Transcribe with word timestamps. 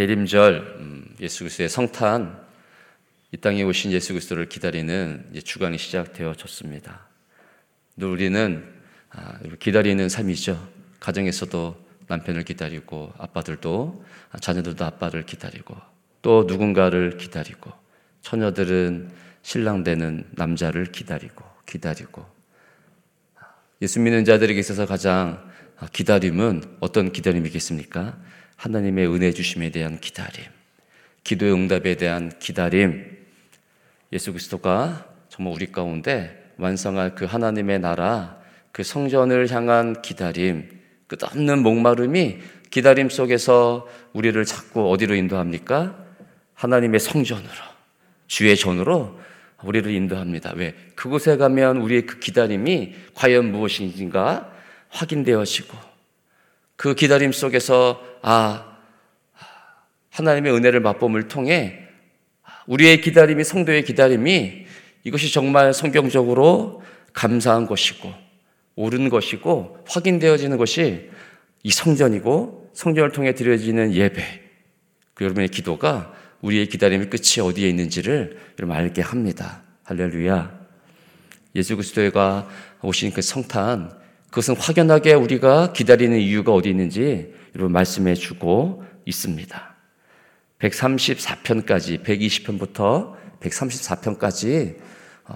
대림절 0.00 0.76
음, 0.78 1.14
예수 1.20 1.40
그리스도의 1.40 1.68
성탄 1.68 2.40
이 3.32 3.36
땅에 3.36 3.62
오신 3.62 3.92
예수 3.92 4.14
그리스도를 4.14 4.48
기다리는 4.48 5.30
주간이 5.44 5.76
시작되어졌습니다. 5.76 7.06
우리는 8.00 8.64
아, 9.10 9.38
기다리는 9.58 10.08
삶이죠. 10.08 10.70
가정에서도 11.00 11.86
남편을 12.06 12.44
기다리고 12.44 13.12
아빠들도 13.18 14.02
아, 14.30 14.38
자녀들도 14.38 14.82
아빠를 14.86 15.26
기다리고 15.26 15.76
또 16.22 16.44
누군가를 16.48 17.18
기다리고 17.18 17.70
처녀들은 18.22 19.10
신랑 19.42 19.84
되는 19.84 20.26
남자를 20.30 20.86
기다리고 20.86 21.44
기다리고 21.66 22.24
예수 23.82 24.00
믿는 24.00 24.24
자들에게 24.24 24.58
있어서 24.60 24.86
가장 24.86 25.46
기다림은 25.92 26.78
어떤 26.80 27.12
기다림이겠습니까? 27.12 28.16
하나님의 28.60 29.10
은혜 29.10 29.32
주심에 29.32 29.70
대한 29.70 29.98
기다림, 30.00 30.44
기도의 31.24 31.54
응답에 31.54 31.94
대한 31.94 32.30
기다림, 32.38 33.06
예수 34.12 34.32
그리스도가 34.32 35.06
정말 35.30 35.54
우리 35.54 35.72
가운데 35.72 36.52
완성할 36.58 37.14
그 37.14 37.24
하나님의 37.24 37.78
나라, 37.78 38.38
그 38.70 38.82
성전을 38.82 39.50
향한 39.50 40.02
기다림, 40.02 40.68
끝없는 41.06 41.62
목마름이 41.62 42.36
기다림 42.70 43.08
속에서 43.08 43.88
우리를 44.12 44.44
자꾸 44.44 44.90
어디로 44.90 45.14
인도합니까? 45.14 45.96
하나님의 46.52 47.00
성전으로, 47.00 47.48
주의 48.26 48.54
전으로 48.58 49.18
우리를 49.62 49.90
인도합니다. 49.90 50.52
왜? 50.56 50.74
그곳에 50.96 51.38
가면 51.38 51.78
우리의 51.78 52.04
그 52.04 52.18
기다림이 52.18 52.94
과연 53.14 53.52
무엇인가 53.52 54.52
확인되어지고 54.90 55.90
그 56.80 56.94
기다림 56.94 57.32
속에서 57.32 58.02
아, 58.22 58.78
하나님의 60.08 60.50
은혜를 60.54 60.80
맛봄을 60.80 61.28
통해 61.28 61.78
우리의 62.66 63.02
기다림이 63.02 63.44
성도의 63.44 63.84
기다림이 63.84 64.64
이것이 65.04 65.30
정말 65.30 65.74
성경적으로 65.74 66.82
감사한 67.12 67.66
것이고 67.66 68.10
옳은 68.76 69.10
것이고 69.10 69.84
확인되어지는 69.86 70.56
것이 70.56 71.10
이 71.64 71.70
성전이고 71.70 72.70
성전을 72.72 73.12
통해 73.12 73.34
드려지는 73.34 73.92
예배 73.92 74.22
그 75.12 75.24
여러분의 75.24 75.50
기도가 75.50 76.14
우리의 76.40 76.68
기다림의 76.68 77.10
끝이 77.10 77.46
어디에 77.46 77.68
있는지를 77.68 78.38
여러분 78.58 78.74
알게 78.74 79.02
합니다. 79.02 79.64
할렐루야. 79.84 80.58
예수 81.56 81.76
그리스도가 81.76 82.48
오신 82.80 83.12
그 83.12 83.20
성탄 83.20 83.99
그것은 84.30 84.56
확연하게 84.56 85.14
우리가 85.14 85.72
기다리는 85.72 86.18
이유가 86.18 86.52
어디 86.52 86.70
있는지 86.70 87.34
여러분 87.54 87.72
말씀해 87.72 88.14
주고 88.14 88.84
있습니다. 89.04 89.74
134편까지 90.60 92.04
120편부터 92.04 93.14
134편까지 93.40 94.76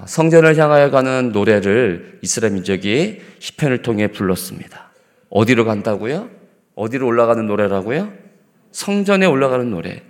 성전을 0.07 0.57
향하여 0.59 0.91
가는 0.91 1.33
노래를 1.33 2.19
이스라엘 2.23 2.55
민족이 2.55 3.21
시편을 3.39 3.83
통해 3.83 4.09
불렀습니다. 4.09 4.91
어디로 5.31 5.65
간다고요? 5.65 6.31
어디로 6.75 7.07
올라가는 7.07 7.45
노래라고요? 7.47 8.13
성전에 8.71 9.27
올라가는 9.27 9.69
노래. 9.71 10.03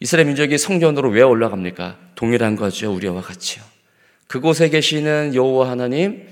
이스라엘 0.00 0.26
민족이 0.26 0.58
성전으로 0.58 1.10
왜 1.10 1.22
올라갑니까? 1.22 1.98
동일한 2.14 2.56
거죠. 2.56 2.92
우리와 2.92 3.22
같이요. 3.22 3.62
그곳에 4.26 4.68
계시는 4.68 5.34
여호와 5.34 5.70
하나님, 5.70 6.26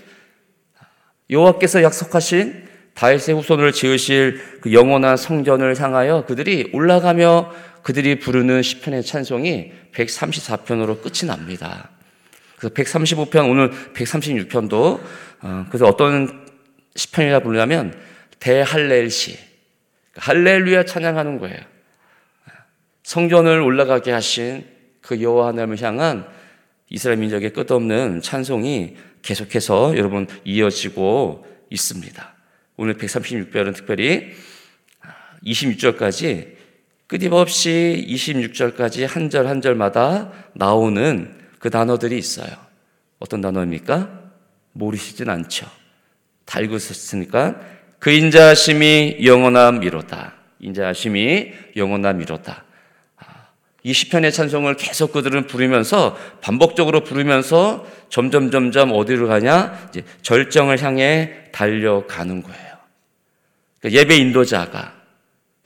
여호와께서 1.31 1.83
약속하신 1.83 2.67
다윗의 2.95 3.37
후손을 3.37 3.73
지으실 3.73 4.61
그 4.61 4.73
영원한 4.73 5.17
성전을 5.17 5.81
향하여 5.81 6.25
그들이 6.27 6.71
올라가며 6.73 7.53
그들이 7.83 8.19
부르는 8.19 8.63
시편의 8.63 9.05
찬송이 9.05 9.73
134편으로 9.95 11.01
끝이 11.01 11.29
납니다. 11.29 11.91
그래서 12.57 12.75
135편 12.75 13.49
오늘 13.49 13.71
136편도 13.95 15.01
어, 15.43 15.67
그래서 15.69 15.87
어떤 15.87 16.47
시편이라 16.97 17.41
부르냐면 17.41 17.95
대할렐시 18.41 19.39
할렐루야 20.17 20.85
찬양하는 20.85 21.39
거예요. 21.39 21.57
성전을 23.05 23.61
올라가게 23.61 24.11
하신 24.11 24.67
그 25.01 25.23
여호와 25.23 25.49
하나님을 25.49 25.81
향한 25.81 26.27
이스라엘 26.91 27.19
민족의 27.19 27.53
끝없는 27.53 28.23
찬송이 28.23 28.97
계속해서 29.29 29.95
여러분 29.99 30.27
이어지고 30.47 31.47
있습니다. 31.69 32.35
오늘 32.79 32.95
136절은 32.97 33.75
특별히 33.77 34.33
26절까지 35.45 36.55
끊임없이 37.07 38.07
26절까지 38.09 39.07
한 39.07 39.29
절 39.29 39.47
한 39.47 39.61
절마다 39.61 40.33
나오는 40.55 41.37
그 41.59 41.69
단어들이 41.69 42.17
있어요. 42.17 42.49
어떤 43.19 43.43
단어입니까? 43.43 44.09
모르시진 44.73 45.29
않죠. 45.29 45.67
다 46.47 46.61
읽으셨으니까 46.61 47.61
그 47.99 48.11
인자하심이 48.11 49.19
영원함이로다. 49.27 50.37
인자하심이 50.61 51.53
영원함이로다. 51.77 52.65
이 53.89 53.95
시편의 53.95 54.33
찬송을 54.33 54.77
계속 54.77 55.13
그들은 55.13 55.47
부르면서 55.47 56.15
반복적으로 56.43 57.05
부르면서 57.05 57.87
점점 58.11 58.51
점점 58.51 58.93
어디로 58.93 59.29
가냐? 59.29 59.89
이제 59.89 60.03
절정을 60.21 60.83
향해 60.83 61.33
달려가는 61.53 62.43
거예요. 62.43 62.69
그러니까 63.81 63.99
예배 63.99 64.17
인도자가 64.17 64.93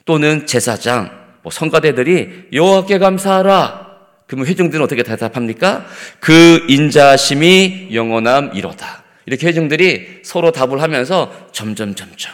또는 0.05 0.47
제사장, 0.47 1.11
뭐 1.41 1.51
성가대들이 1.51 2.47
여호와께 2.53 2.97
감사하라. 2.99 3.91
그러면 4.27 4.47
회중들은 4.47 4.85
어떻게 4.85 5.03
대답합니까? 5.03 5.85
그 6.21 6.65
인자심이 6.69 7.89
영원함 7.91 8.51
이로다. 8.53 9.03
이렇게 9.25 9.47
회중들이 9.47 10.21
서로 10.23 10.53
답을 10.53 10.81
하면서 10.81 11.49
점점 11.51 11.93
점점 11.93 12.31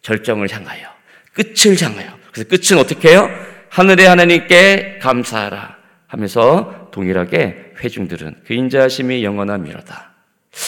절정을 0.00 0.50
향하여 0.50 0.88
끝을 1.34 1.76
향하여 1.78 2.18
그래서 2.32 2.48
끝은 2.48 2.80
어떻게 2.80 3.10
해요? 3.10 3.49
하늘의 3.70 4.08
하나님께 4.08 4.98
감사하라 5.00 5.78
하면서 6.06 6.88
동일하게 6.90 7.74
회중들은 7.78 8.42
그 8.46 8.54
인자심이 8.54 9.24
영원한 9.24 9.62
미로다. 9.62 10.10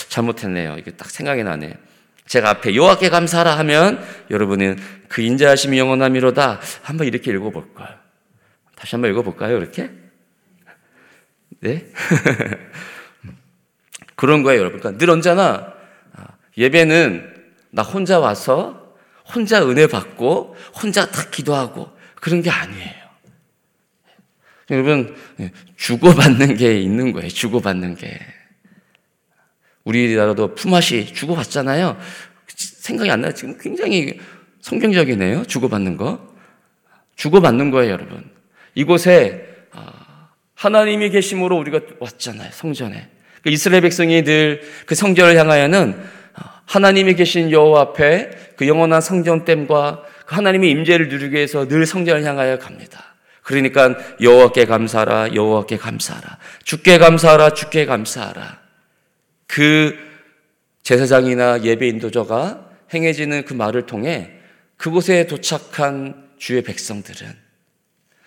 잘못했네요. 0.08 0.76
이게 0.78 0.92
딱 0.92 1.10
생각이 1.10 1.42
나네. 1.42 1.76
제가 2.26 2.50
앞에 2.50 2.74
여호와께 2.74 3.10
감사하라 3.10 3.58
하면 3.58 4.02
여러분은 4.30 4.78
그 5.08 5.20
인자하심이 5.20 5.78
영원한 5.78 6.12
미로다. 6.12 6.60
한번 6.82 7.08
이렇게 7.08 7.32
읽어볼까요? 7.32 7.88
다시 8.76 8.94
한번 8.94 9.10
읽어볼까요? 9.10 9.58
이렇게? 9.58 9.90
네? 11.60 11.86
그런 14.14 14.44
거예요, 14.44 14.60
여러분. 14.60 14.78
그러니까 14.78 14.98
늘 14.98 15.10
언제나 15.10 15.74
아, 16.14 16.26
예배는 16.56 17.34
나 17.70 17.82
혼자 17.82 18.20
와서 18.20 18.94
혼자 19.34 19.66
은혜 19.66 19.88
받고 19.88 20.56
혼자 20.80 21.10
다 21.10 21.24
기도하고 21.30 21.90
그런 22.22 22.40
게 22.40 22.50
아니에요. 22.50 23.02
여러분, 24.70 25.16
예, 25.40 25.50
주고받는 25.76 26.54
게 26.56 26.80
있는 26.80 27.10
거예요. 27.10 27.28
주고받는 27.28 27.96
게. 27.96 28.16
우리나라도 29.82 30.54
품앗이 30.54 31.06
주고받잖아요. 31.12 31.98
생각이 32.46 33.10
안 33.10 33.22
나요. 33.22 33.34
지금 33.34 33.58
굉장히 33.58 34.20
성경적이네요. 34.60 35.46
주고받는 35.46 35.96
거. 35.96 36.32
주고받는 37.16 37.72
거예요, 37.72 37.90
여러분. 37.94 38.30
이곳에 38.76 39.44
아, 39.72 40.28
하나님이 40.54 41.10
계심으로 41.10 41.58
우리가 41.58 41.80
왔잖아요. 41.98 42.50
성전에. 42.52 43.08
그 43.42 43.50
이스라엘 43.50 43.82
백성이 43.82 44.22
늘 44.22 44.62
그 44.86 44.94
성전을 44.94 45.36
향하여는 45.36 46.00
아, 46.34 46.62
하나님이 46.66 47.14
계신 47.14 47.50
여호와 47.50 47.80
앞에 47.80 48.30
그 48.56 48.68
영원한 48.68 49.00
성전됨과 49.00 50.11
하나님의 50.32 50.70
임재를 50.70 51.08
누리기 51.08 51.34
위해서 51.34 51.68
늘 51.68 51.86
성전을 51.86 52.24
향하여 52.24 52.58
갑니다. 52.58 53.14
그러니까 53.42 53.96
여호와께 54.20 54.66
감사하라, 54.66 55.34
여호와께 55.34 55.76
감사하라, 55.76 56.38
주께 56.64 56.98
감사하라, 56.98 57.50
주께 57.50 57.86
감사하라. 57.86 58.60
그 59.46 59.96
제사장이나 60.82 61.62
예배 61.62 61.86
인도자가 61.88 62.70
행해지는 62.94 63.44
그 63.44 63.54
말을 63.54 63.86
통해 63.86 64.30
그곳에 64.76 65.26
도착한 65.26 66.30
주의 66.38 66.62
백성들은 66.62 67.26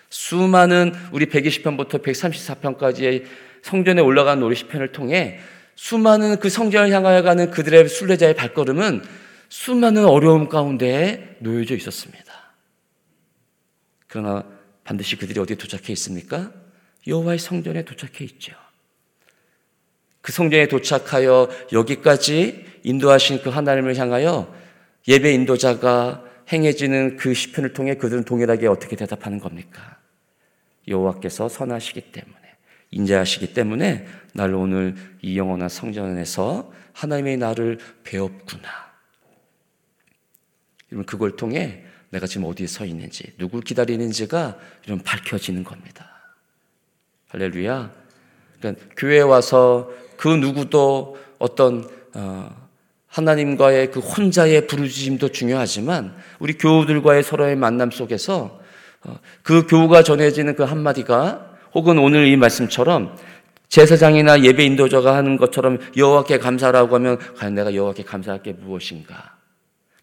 수많은 0.08 0.94
우리 1.12 1.26
120편부터 1.26 2.02
134편까지의 2.02 3.24
성전에 3.62 4.00
올라간 4.00 4.42
우리 4.42 4.54
시편을 4.54 4.92
통해 4.92 5.40
수많은 5.74 6.38
그 6.38 6.48
성전을 6.48 6.90
향하여 6.90 7.22
가는 7.22 7.50
그들의 7.50 7.88
순례자의 7.88 8.34
발걸음은 8.34 9.02
수많은 9.48 10.04
어려움 10.04 10.48
가운데 10.48 11.36
놓여져 11.40 11.76
있었습니다. 11.76 12.24
그러나 14.08 14.44
반드시 14.84 15.16
그들이 15.16 15.38
어디에 15.40 15.56
도착해 15.56 15.92
있습니까? 15.92 16.52
여호와의 17.06 17.38
성전에 17.38 17.84
도착해 17.84 18.24
있죠. 18.24 18.54
그 20.20 20.32
성전에 20.32 20.68
도착하여 20.68 21.48
여기까지 21.72 22.64
인도하신 22.82 23.42
그 23.42 23.50
하나님을 23.50 23.96
향하여 23.96 24.52
예배 25.06 25.32
인도자가 25.32 26.24
행해지는 26.52 27.16
그 27.16 27.34
시편을 27.34 27.72
통해 27.72 27.94
그들은 27.94 28.24
동일하게 28.24 28.66
어떻게 28.66 28.96
대답하는 28.96 29.38
겁니까? 29.38 29.98
여호와께서 30.88 31.48
선하시기 31.48 32.12
때문에 32.12 32.36
인자하시기 32.90 33.52
때문에 33.54 34.06
날 34.32 34.54
오늘 34.54 34.94
이 35.22 35.36
영원한 35.36 35.68
성전에서 35.68 36.72
하나님의 36.92 37.36
나를 37.36 37.78
배웠구나. 38.04 38.85
여러분 40.92 41.06
그걸 41.06 41.36
통해 41.36 41.84
내가 42.10 42.26
지금 42.26 42.46
어디에 42.46 42.66
서 42.66 42.84
있는지 42.84 43.32
누굴 43.38 43.62
기다리는지가 43.62 44.56
이런 44.86 45.00
밝혀지는 45.00 45.64
겁니다. 45.64 46.10
할렐루야. 47.28 47.90
그러니까 48.58 48.86
교회에 48.96 49.20
와서 49.20 49.90
그 50.16 50.28
누구도 50.28 51.18
어떤 51.38 51.88
어, 52.14 52.66
하나님과의 53.08 53.90
그 53.90 54.00
혼자의 54.00 54.66
부르짖음도 54.66 55.30
중요하지만 55.30 56.14
우리 56.38 56.54
교우들과의 56.54 57.22
서로의 57.22 57.56
만남 57.56 57.90
속에서 57.90 58.60
어, 59.04 59.18
그 59.42 59.66
교우가 59.66 60.02
전해지는 60.02 60.54
그 60.54 60.62
한마디가 60.62 61.56
혹은 61.74 61.98
오늘 61.98 62.26
이 62.26 62.36
말씀처럼 62.36 63.16
제사장이나 63.68 64.42
예배 64.42 64.64
인도자가 64.64 65.14
하는 65.16 65.36
것처럼 65.36 65.78
여호와께 65.96 66.38
감사라고 66.38 66.94
하면 66.94 67.18
과연 67.36 67.54
내가 67.54 67.74
여호와께 67.74 68.04
감사할 68.04 68.42
게 68.42 68.52
무엇인가? 68.52 69.35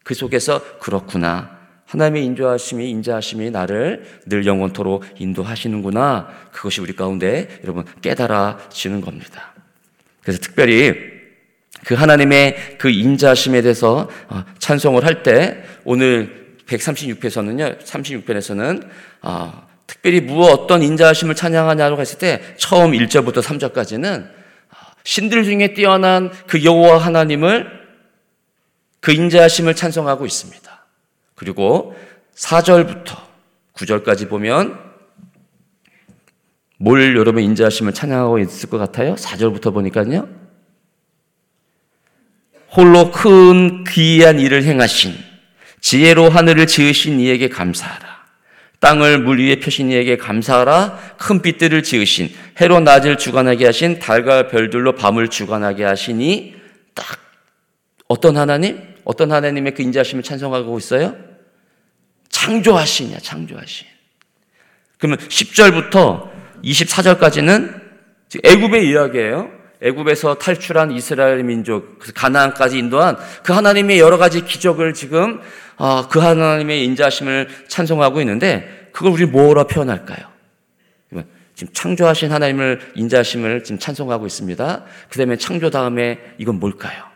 그 0.04 0.14
속에서 0.14 0.62
그렇구나. 0.80 1.64
하나님의 1.86 2.26
인도하심이 2.26 2.90
인자하심이 2.90 3.52
나를 3.52 4.06
늘 4.26 4.46
영원토록 4.46 5.06
인도하시는구나. 5.20 6.28
그것이 6.52 6.82
우리 6.82 6.96
가운데 6.96 7.48
여러분 7.64 7.86
깨달아지는 8.02 9.02
겁니다. 9.02 9.54
그래서 10.22 10.40
특별히 10.40 10.94
그 11.86 11.96
하나님의 11.96 12.78
그 12.78 12.90
인자심에 12.90 13.62
대해서 13.62 14.10
어, 14.30 14.44
찬송을 14.58 15.06
할 15.06 15.24
때 15.24 15.64
오늘 15.84 16.56
136편에서는요, 16.68 17.84
36편에서는 17.84 18.88
어, 19.22 19.68
특별히 19.86 20.22
무엇 20.22 20.52
어떤 20.52 20.82
인자하심을 20.82 21.36
찬양하냐고 21.36 22.00
했을 22.00 22.18
때 22.18 22.42
처음 22.58 22.94
1절부터 22.94 23.42
3절까지는 23.42 24.24
어, 24.24 24.76
신들 25.04 25.44
중에 25.44 25.74
뛰어난 25.74 26.32
그 26.48 26.64
여호와 26.64 26.98
하나님을 26.98 27.83
그 29.04 29.12
인자하심을 29.12 29.76
찬송하고 29.76 30.26
있습니다. 30.26 30.86
그리고 31.36 31.94
4절부터 32.38 33.18
9절까지 33.74 34.30
보면 34.30 34.80
뭘 36.78 37.14
여러분 37.18 37.44
인자하심을 37.44 37.94
찬양하고 37.94 38.40
있을 38.40 38.70
것 38.70 38.78
같아요? 38.78 39.16
4절부터 39.16 39.74
보니까요. 39.74 40.30
홀로 42.72 43.12
큰 43.12 43.84
귀한 43.84 44.40
일을 44.40 44.64
행하신 44.64 45.14
지혜로 45.82 46.30
하늘을 46.30 46.66
지으신 46.66 47.20
이에게 47.20 47.50
감사하라. 47.50 48.24
땅을 48.80 49.20
물 49.20 49.42
위에 49.42 49.60
펴신 49.60 49.92
이에게 49.92 50.16
감사하라. 50.16 51.18
큰 51.18 51.42
빛들을 51.42 51.84
지으신 51.84 52.30
해로 52.62 52.80
낮을 52.80 53.18
주관하게 53.18 53.66
하신 53.66 54.00
달과 54.00 54.48
별들로 54.48 54.96
밤을 54.96 55.28
주관하게 55.28 55.84
하시니 55.84 56.56
딱 56.96 57.20
어떤 58.08 58.38
하나님? 58.38 58.93
어떤 59.04 59.32
하나님의 59.32 59.74
그 59.74 59.82
인자하심을 59.82 60.24
찬송하고 60.24 60.78
있어요? 60.78 61.16
창조하시냐, 62.30 63.18
창조하신. 63.20 63.88
그러면 64.98 65.18
10절부터 65.20 66.30
24절까지는 66.64 67.82
애굽의 68.44 68.90
이야기예요. 68.90 69.50
애굽에서 69.82 70.36
탈출한 70.36 70.92
이스라엘 70.92 71.44
민족, 71.44 72.00
가나안까지 72.16 72.78
인도한 72.78 73.18
그 73.44 73.52
하나님의 73.52 74.00
여러 74.00 74.18
가지 74.18 74.46
기적을 74.46 74.94
지금 74.94 75.42
어, 75.78 76.08
그 76.08 76.20
하나님의 76.20 76.86
인자심을 76.86 77.50
찬송하고 77.68 78.22
있는데 78.22 78.90
그걸 78.94 79.12
우리 79.12 79.26
뭐라 79.26 79.66
표현할까요? 79.66 80.34
지금 81.56 81.72
창조하신 81.74 82.32
하나님을 82.32 82.94
인자심을 82.96 83.64
지금 83.64 83.78
찬송하고 83.78 84.26
있습니다. 84.26 84.86
그 85.10 85.18
다음에 85.18 85.38
창조 85.38 85.70
다음에 85.70 86.20
이건 86.38 86.60
뭘까요? 86.60 87.13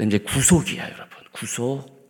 이제 0.00 0.18
구속이야, 0.18 0.84
여러분. 0.84 1.08
구속. 1.32 2.02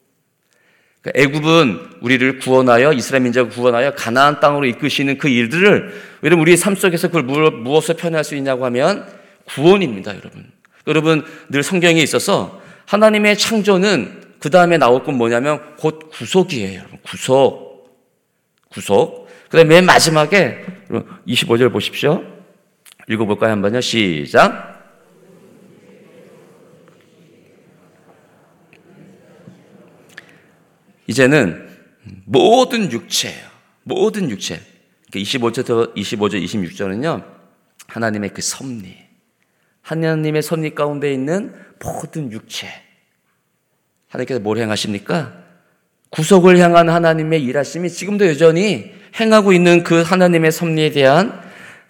그러니까 1.02 1.20
애굽은 1.20 1.98
우리를 2.00 2.38
구원하여 2.38 2.92
이스라엘 2.92 3.24
민족을 3.24 3.50
구원하여 3.50 3.94
가나안 3.94 4.38
땅으로 4.38 4.66
이끄시는 4.66 5.18
그 5.18 5.28
일들을 5.28 6.00
여러분 6.22 6.42
우리의 6.42 6.56
삶 6.56 6.76
속에서 6.76 7.08
그걸 7.08 7.24
무엇을 7.24 7.96
표현할 7.96 8.22
수 8.22 8.36
있냐고 8.36 8.64
하면 8.66 9.06
구원입니다, 9.44 10.12
여러분. 10.16 10.50
여러분, 10.86 11.24
늘 11.48 11.62
성경에 11.62 12.00
있어서 12.00 12.60
하나님의 12.86 13.36
창조는 13.36 14.22
그 14.38 14.50
다음에 14.50 14.78
나올 14.78 15.04
건 15.04 15.16
뭐냐면 15.16 15.60
곧 15.76 16.10
구속이에요, 16.10 16.78
여러분. 16.78 16.98
구속. 17.02 17.90
구속. 18.68 19.28
그 19.48 19.56
다음에 19.56 19.76
맨 19.76 19.84
마지막에 19.84 20.64
25절 21.26 21.72
보십시오. 21.72 22.24
읽어볼까요, 23.08 23.50
한번요? 23.52 23.80
시작. 23.80 24.81
이제는 31.12 31.68
모든 32.24 32.90
육체예요. 32.90 33.46
모든 33.84 34.30
육체. 34.30 34.60
25절, 35.12 35.94
25절, 35.94 36.42
26절은요, 36.42 37.22
하나님의 37.86 38.30
그 38.30 38.40
섭리. 38.40 38.96
하나님의 39.82 40.40
섭리 40.40 40.74
가운데 40.74 41.12
있는 41.12 41.54
모든 41.78 42.32
육체. 42.32 42.66
하나님께서 44.08 44.40
뭘 44.40 44.56
행하십니까? 44.56 45.34
구속을 46.08 46.58
향한 46.58 46.88
하나님의 46.88 47.42
일하심이 47.42 47.90
지금도 47.90 48.26
여전히 48.26 48.92
행하고 49.20 49.52
있는 49.52 49.82
그 49.82 50.00
하나님의 50.00 50.50
섭리에 50.50 50.92
대한 50.92 51.42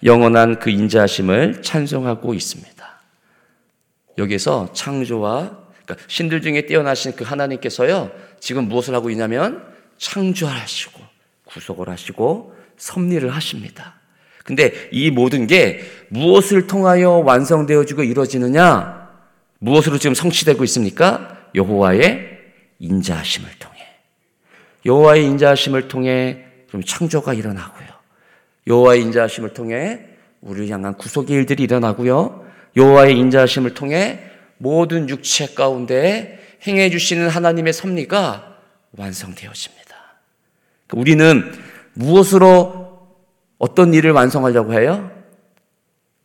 영원한 0.02 0.58
그 0.58 0.70
인자하심을 0.70 1.62
찬송하고 1.62 2.34
있습니다. 2.34 3.02
여기서 4.18 4.72
창조와 4.72 5.62
그러니까 5.84 6.06
신들 6.08 6.42
중에 6.42 6.66
뛰어나신 6.66 7.14
그 7.14 7.24
하나님께서요 7.24 8.10
지금 8.42 8.68
무엇을 8.68 8.92
하고 8.92 9.08
있냐면 9.10 9.64
창조하시고 9.98 11.00
구속을 11.44 11.88
하시고 11.88 12.56
섭리를 12.76 13.30
하십니다. 13.30 13.94
근데 14.44 14.72
이 14.90 15.12
모든 15.12 15.46
게 15.46 15.82
무엇을 16.08 16.66
통하여 16.66 17.10
완성되어지고 17.18 18.02
이루어지느냐? 18.02 19.10
무엇으로 19.60 19.98
지금 19.98 20.14
성취되고 20.14 20.64
있습니까? 20.64 21.38
여호와의 21.54 22.40
인자하심을 22.80 23.48
통해. 23.60 23.76
여호와의 24.86 25.24
인자하심을 25.24 25.86
통해 25.86 26.44
그럼 26.66 26.82
창조가 26.82 27.34
일어나고요. 27.34 27.86
여호와의 28.66 29.02
인자하심을 29.02 29.54
통해 29.54 30.00
우리를 30.40 30.68
향한 30.70 30.96
구속의 30.96 31.36
일들이 31.36 31.62
일어나고요. 31.62 32.44
여호와의 32.76 33.16
인자하심을 33.16 33.74
통해 33.74 34.18
모든 34.58 35.08
육체 35.08 35.54
가운데 35.54 36.41
행해 36.66 36.90
주시는 36.90 37.28
하나님의 37.28 37.72
섭리가 37.72 38.56
완성되어집니다. 38.96 39.96
그러니까 40.86 41.00
우리는 41.00 41.52
무엇으로 41.94 43.00
어떤 43.58 43.94
일을 43.94 44.12
완성하려고 44.12 44.74
해요? 44.74 45.10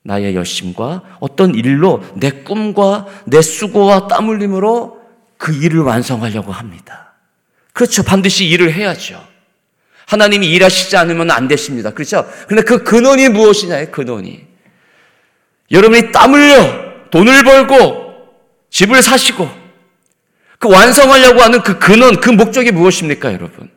나의 0.04 0.36
열심과 0.36 1.18
어떤 1.20 1.54
일로 1.54 2.04
내 2.16 2.32
꿈과 2.32 3.08
내 3.26 3.42
수고와 3.42 4.08
땀 4.08 4.30
흘림으로 4.30 5.02
그 5.38 5.54
일을 5.54 5.82
완성하려고 5.82 6.52
합니다. 6.52 7.14
그렇죠. 7.74 8.04
반드시 8.04 8.46
일을 8.48 8.74
해야죠. 8.74 9.24
하나님이 10.08 10.48
일하시지 10.48 10.96
않으면 10.96 11.30
안 11.30 11.48
되십니다. 11.48 11.92
그렇죠? 11.92 12.28
근데 12.48 12.64
그 12.64 12.84
근원이 12.84 13.30
무엇이냐의 13.30 13.92
근원이. 13.92 14.48
여러분이 15.70 16.12
땀 16.12 16.34
흘려 16.34 17.10
돈을 17.12 17.44
벌고 17.44 18.08
집을 18.70 19.02
사시고 19.02 19.48
그 20.60 20.70
완성하려고 20.70 21.42
하는 21.42 21.62
그 21.62 21.78
근원, 21.80 22.20
그 22.20 22.30
목적이 22.30 22.72
무엇입니까, 22.72 23.34
여러분? 23.34 23.70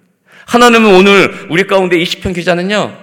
하나님은 0.47 0.95
오늘 0.95 1.47
우리 1.51 1.67
가운데 1.67 1.97
20편 1.99 2.35
기자는요, 2.35 2.97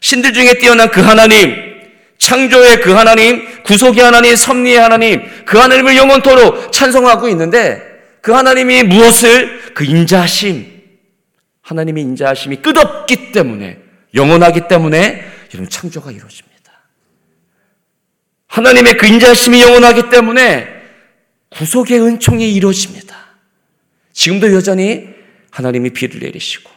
신들 0.00 0.32
중에 0.32 0.54
뛰어난 0.54 0.90
그 0.90 1.00
하나님, 1.00 1.70
창조의 2.18 2.80
그 2.80 2.92
하나님, 2.92 3.62
구속의 3.62 4.02
하나님, 4.02 4.36
섭리의 4.36 4.78
하나님, 4.78 5.22
그 5.44 5.58
하나님을 5.58 5.96
영원토록 5.96 6.72
찬송하고 6.72 7.28
있는데 7.30 7.82
그 8.20 8.32
하나님이 8.32 8.82
무엇을 8.84 9.72
그 9.74 9.84
인자하심, 9.84 10.66
하나님의 11.62 12.02
인자하심이 12.02 12.56
끝없기 12.56 13.32
때문에 13.32 13.78
영원하기 14.14 14.68
때문에 14.68 15.24
이런 15.52 15.68
창조가 15.68 16.10
이루어집니다. 16.10 16.50
하나님의 18.48 18.94
그 18.94 19.06
인자하심이 19.06 19.62
영원하기 19.62 20.10
때문에 20.10 20.79
구속의 21.50 22.00
은총이 22.00 22.54
이루어집니다. 22.54 23.16
지금도 24.12 24.52
여전히 24.52 25.08
하나님이 25.50 25.90
비를 25.90 26.20
내리시고 26.20 26.70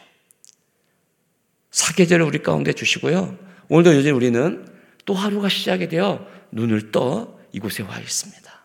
사계절을 1.70 2.24
우리 2.24 2.42
가운데 2.42 2.72
주시고요. 2.72 3.38
오늘도 3.68 3.96
여전히 3.96 4.10
우리는 4.12 4.66
또 5.04 5.14
하루가 5.14 5.48
시작이 5.48 5.88
되어 5.88 6.26
눈을 6.52 6.92
떠 6.92 7.38
이곳에 7.52 7.82
와 7.82 7.98
있습니다. 7.98 8.64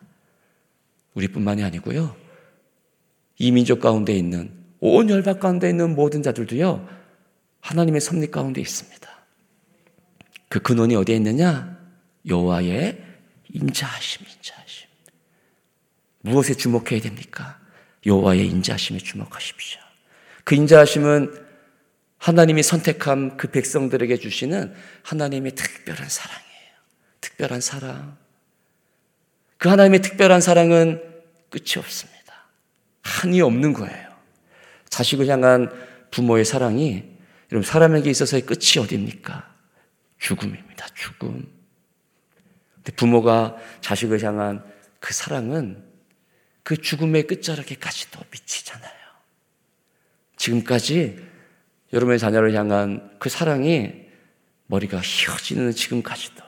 우리뿐만이 1.13 1.63
아니고요. 1.63 2.15
이 3.37 3.51
민족 3.51 3.79
가운데 3.79 4.13
있는 4.13 4.53
온 4.79 5.09
열박 5.09 5.39
가운데 5.39 5.69
있는 5.69 5.95
모든 5.95 6.23
자들도요, 6.23 6.87
하나님의 7.61 8.01
섭리 8.01 8.31
가운데 8.31 8.61
있습니다. 8.61 9.09
그 10.47 10.59
근원이 10.59 10.95
어디에 10.95 11.15
있느냐? 11.17 11.77
여호와의 12.27 13.03
인자하심, 13.53 14.25
인자하심. 14.25 14.88
무엇에 16.21 16.53
주목해야 16.53 17.01
됩니까? 17.01 17.59
여호와의 18.05 18.47
인자하심에 18.47 18.99
주목하십시오. 18.99 19.81
그 20.43 20.55
인자하심은 20.55 21.47
하나님이 22.17 22.63
선택한 22.63 23.37
그 23.37 23.49
백성들에게 23.49 24.17
주시는 24.17 24.73
하나님의 25.03 25.53
특별한 25.55 26.09
사랑이에요. 26.09 26.49
특별한 27.21 27.61
사랑. 27.61 28.17
그 29.57 29.69
하나님의 29.69 30.01
특별한 30.01 30.41
사랑은 30.41 31.01
끝이 31.49 31.77
없습니다. 31.77 32.19
한이 33.01 33.41
없는 33.41 33.73
거예요. 33.73 34.09
자식을 34.89 35.27
향한 35.27 35.69
부모의 36.11 36.45
사랑이 36.45 37.05
여러분 37.51 37.67
사람에게 37.67 38.09
있어서의 38.09 38.45
끝이 38.45 38.79
어디입니까? 38.79 39.55
죽음입니다. 40.19 40.87
죽음. 40.93 41.47
근데 42.75 42.91
부모가 42.93 43.55
자식을 43.81 44.23
향한 44.23 44.63
그 44.99 45.13
사랑은 45.13 45.88
그 46.63 46.77
죽음의 46.77 47.27
끝자락에까지 47.27 48.11
도 48.11 48.21
미치잖아요. 48.31 48.93
지금까지 50.37 51.19
여러분의 51.93 52.19
자녀를 52.19 52.53
향한 52.53 53.11
그 53.19 53.29
사랑이 53.29 53.93
머리가 54.67 54.99
휘어지는 54.99 55.71
지금까지도 55.71 56.43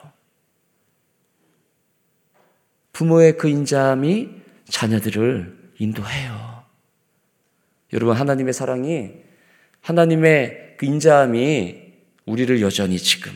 부모의 2.92 3.36
그 3.36 3.48
인자함이 3.48 4.28
자녀들을 4.68 5.72
인도해요. 5.78 6.64
여러분 7.92 8.16
하나님의 8.16 8.52
사랑이 8.52 9.10
하나님의 9.80 10.76
그 10.78 10.86
인자함이 10.86 11.82
우리를 12.24 12.60
여전히 12.60 12.98
지금 12.98 13.32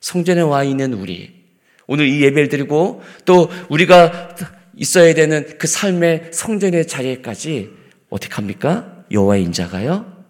성전에 0.00 0.40
와 0.40 0.64
있는 0.64 0.94
우리 0.94 1.44
오늘 1.86 2.08
이 2.08 2.22
예배를 2.22 2.48
드리고 2.48 3.02
또 3.24 3.48
우리가 3.68 4.34
있어야 4.76 5.14
되는 5.14 5.58
그 5.58 5.66
삶의 5.66 6.30
성전의 6.32 6.86
자리에까지 6.86 7.70
어떻게 8.10 8.34
합니까? 8.34 9.04
여호와의 9.10 9.42
인자가요 9.44 10.24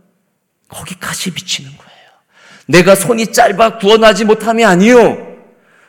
거기까지 0.69 1.33
미치는 1.33 1.71
거예요. 1.71 1.97
내가 2.67 2.95
손이 2.95 3.33
짧아 3.33 3.79
구원하지 3.79 4.25
못함이 4.25 4.65
아니요. 4.65 5.37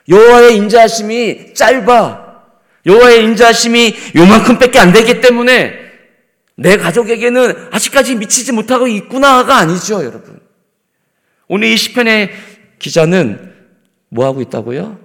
여호와의 0.09 0.55
인자하심이 0.57 1.53
짧아. 1.53 2.27
여호와의 2.85 3.23
인자하심이 3.25 3.95
요만큼밖에 4.15 4.79
안 4.79 4.93
되기 4.93 5.19
때문에 5.19 5.73
내 6.55 6.77
가족에게는 6.77 7.69
아직까지 7.71 8.15
미치지 8.15 8.51
못하고 8.51 8.87
있구나가 8.87 9.57
아니죠, 9.57 10.03
여러분. 10.03 10.39
오늘 11.47 11.67
이 11.67 11.77
시편의 11.77 12.31
기자는 12.79 13.53
뭐 14.09 14.25
하고 14.25 14.41
있다고요? 14.41 14.99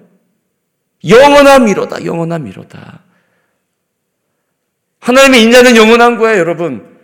영원한 1.09 1.64
미로다, 1.64 2.04
영원한 2.04 2.44
미로다. 2.44 3.02
하나님의 5.02 5.42
인자는 5.42 5.76
영원한 5.76 6.16
거예요, 6.16 6.38
여러분. 6.38 6.97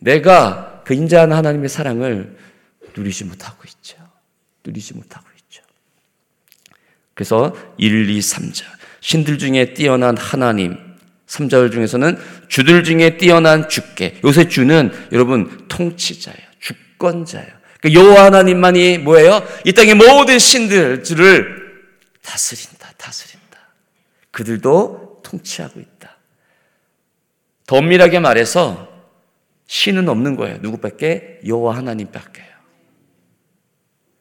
내가 0.00 0.82
그 0.84 0.94
인자한 0.94 1.32
하나님의 1.32 1.68
사랑을 1.68 2.36
누리지 2.96 3.24
못하고 3.24 3.62
있죠. 3.68 3.96
누리지 4.64 4.94
못하고 4.94 5.24
있죠. 5.38 5.62
그래서 7.14 7.54
1, 7.78 8.10
2, 8.10 8.18
3절. 8.18 8.64
신들 9.00 9.38
중에 9.38 9.72
뛰어난 9.74 10.16
하나님. 10.16 10.76
3절 11.28 11.70
중에서는 11.70 12.18
주들 12.48 12.82
중에 12.82 13.18
뛰어난 13.18 13.68
주께. 13.68 14.18
요새 14.24 14.48
주는 14.48 14.90
여러분 15.12 15.66
통치자예요. 15.68 16.40
주권자예요. 16.58 17.52
그러니까 17.80 18.02
여호와 18.02 18.24
하나님만이 18.24 18.98
뭐예요? 18.98 19.46
이 19.64 19.72
땅의 19.72 19.94
모든 19.94 20.40
신들을 20.40 21.04
다스린다. 22.22 22.92
다스린다. 22.96 23.58
그들도 24.32 25.20
통치하고 25.22 25.78
있다. 25.78 26.17
더 27.68 27.76
엄밀하게 27.76 28.18
말해서 28.18 28.88
신은 29.66 30.08
없는 30.08 30.36
거예요. 30.36 30.56
누구밖에? 30.62 31.40
여호와 31.46 31.76
하나님밖에요. 31.76 32.46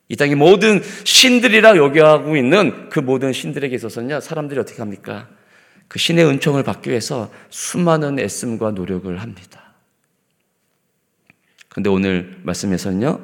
이 0.10 0.18
땅의 0.18 0.36
모든 0.36 0.82
신들이라 1.06 1.77
여겨하고 1.77 2.36
있는 2.36 2.89
그 2.89 3.00
모든 3.00 3.32
신들에게 3.32 3.74
있어서는요, 3.74 4.20
사람들이 4.20 4.60
어떻게 4.60 4.80
합니까? 4.80 5.30
그 5.88 5.98
신의 5.98 6.25
은총을 6.25 6.63
받기 6.63 6.89
위해서 6.89 7.32
수많은 7.50 8.20
애씀과 8.20 8.72
노력을 8.72 9.18
합니다. 9.18 9.74
근데 11.70 11.89
오늘 11.89 12.38
말씀에서는요, 12.44 13.22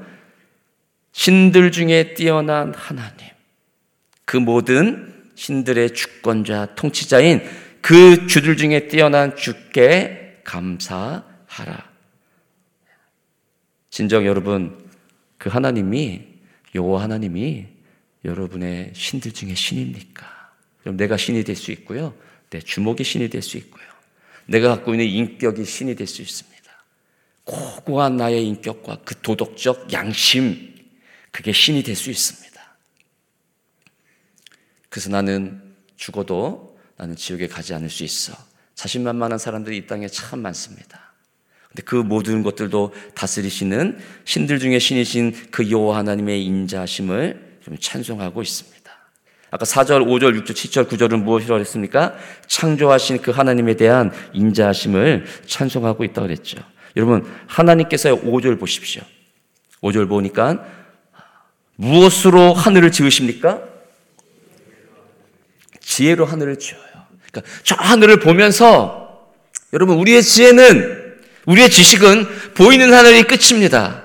신들 1.11 1.73
중에 1.73 2.13
뛰어난 2.13 2.73
하나님, 2.73 3.27
그 4.23 4.37
모든 4.37 5.13
신들의 5.35 5.93
주권자, 5.93 6.75
통치자인 6.75 7.41
그 7.83 8.27
주들 8.27 8.55
중에 8.55 8.87
뛰어난 8.87 9.35
주께 9.35 10.39
감사하라. 10.45 11.91
진정 13.89 14.25
여러분 14.25 14.89
그 15.37 15.49
하나님이 15.49 16.21
여호와 16.73 17.03
하나님이 17.03 17.67
여러분의 18.23 18.93
신들 18.95 19.33
중에 19.33 19.53
신입니까? 19.53 20.25
그럼 20.79 20.95
내가 20.95 21.17
신이 21.17 21.43
될 21.43 21.57
수 21.57 21.73
있고요. 21.73 22.15
내 22.49 22.61
주먹이 22.61 23.03
신이 23.03 23.29
될 23.29 23.41
수 23.41 23.57
있고요. 23.57 23.83
내가 24.45 24.69
갖고 24.69 24.93
있는 24.93 25.05
인격이 25.05 25.65
신이 25.65 25.95
될 25.95 26.07
수 26.07 26.21
있습니다. 26.21 26.53
고고한 27.43 28.15
나의 28.15 28.47
인격과 28.47 28.99
그 29.03 29.19
도덕적 29.19 29.91
양심, 29.91 30.73
그게 31.31 31.51
신이 31.51 31.83
될 31.83 31.97
수 31.97 32.09
있습니다. 32.09 32.53
그래서 34.87 35.09
나는 35.09 35.61
죽어도 35.97 36.72
나는 36.97 37.15
지옥에 37.15 37.47
가지 37.47 37.73
않을 37.73 37.89
수 37.89 38.03
있어. 38.03 38.33
자신만만한 38.75 39.37
사람들이 39.37 39.77
이 39.77 39.87
땅에 39.87 40.07
참 40.07 40.41
많습니다. 40.41 41.13
근데 41.69 41.83
그 41.83 41.95
모든 41.95 42.43
것들도 42.43 42.93
다스리시는 43.15 43.97
신들 44.25 44.59
중에 44.59 44.79
신이신 44.79 45.47
그 45.51 45.71
여호와 45.71 45.97
하나님의 45.97 46.45
인자심을 46.45 47.59
좀 47.63 47.77
찬송하고 47.79 48.41
있습니다. 48.41 48.83
아까 49.49 49.65
4절, 49.65 50.05
5절, 50.05 50.43
6절, 50.43 50.51
7절, 50.51 50.87
9절은 50.89 51.23
무엇이라고 51.23 51.59
했습니까? 51.59 52.15
창조하신 52.47 53.21
그 53.21 53.31
하나님에 53.31 53.75
대한 53.75 54.11
인자심을 54.33 55.25
찬송하고 55.45 56.03
있다고 56.03 56.27
그랬죠. 56.27 56.59
여러분, 56.95 57.25
하나님께서 57.47 58.15
5절 58.15 58.59
보십시오. 58.59 59.03
5절 59.81 60.09
보니까 60.09 60.65
무엇으로 61.75 62.53
하늘을 62.53 62.91
지으십니까? 62.91 63.72
지혜로 65.93 66.25
하늘을 66.25 66.57
지어요. 66.57 66.81
그러니까 67.31 67.51
저 67.63 67.75
하늘을 67.75 68.19
보면서 68.19 69.29
여러분 69.73 69.97
우리의 69.97 70.23
지혜는 70.23 71.13
우리의 71.45 71.69
지식은 71.69 72.25
보이는 72.55 72.91
하늘이 72.91 73.23
끝입니다. 73.23 74.03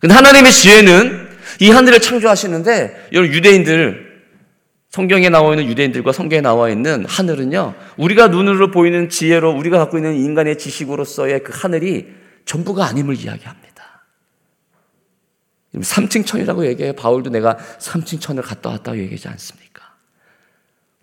근데 0.00 0.14
하나님의 0.14 0.52
지혜는 0.52 1.28
이 1.60 1.70
하늘을 1.70 2.00
창조하시는데 2.00 3.08
여러분 3.12 3.34
유대인들 3.34 4.22
성경에 4.90 5.28
나와 5.28 5.50
있는 5.52 5.66
유대인들과 5.66 6.12
성경에 6.12 6.40
나와 6.40 6.70
있는 6.70 7.04
하늘은요. 7.04 7.74
우리가 7.98 8.28
눈으로 8.28 8.70
보이는 8.70 9.08
지혜로 9.08 9.50
우리가 9.52 9.78
갖고 9.78 9.98
있는 9.98 10.14
인간의 10.14 10.56
지식으로서의 10.56 11.42
그 11.42 11.52
하늘이 11.54 12.06
전부가 12.46 12.86
아님을 12.86 13.16
이야기합니다. 13.16 14.04
3층 15.74 16.24
천이라고 16.24 16.64
얘기해요. 16.66 16.92
바울도 16.92 17.30
내가 17.30 17.56
3층 17.80 18.20
천을 18.20 18.42
갔다 18.42 18.70
왔다고 18.70 18.96
얘기하지 18.98 19.28
않습니까? 19.28 19.63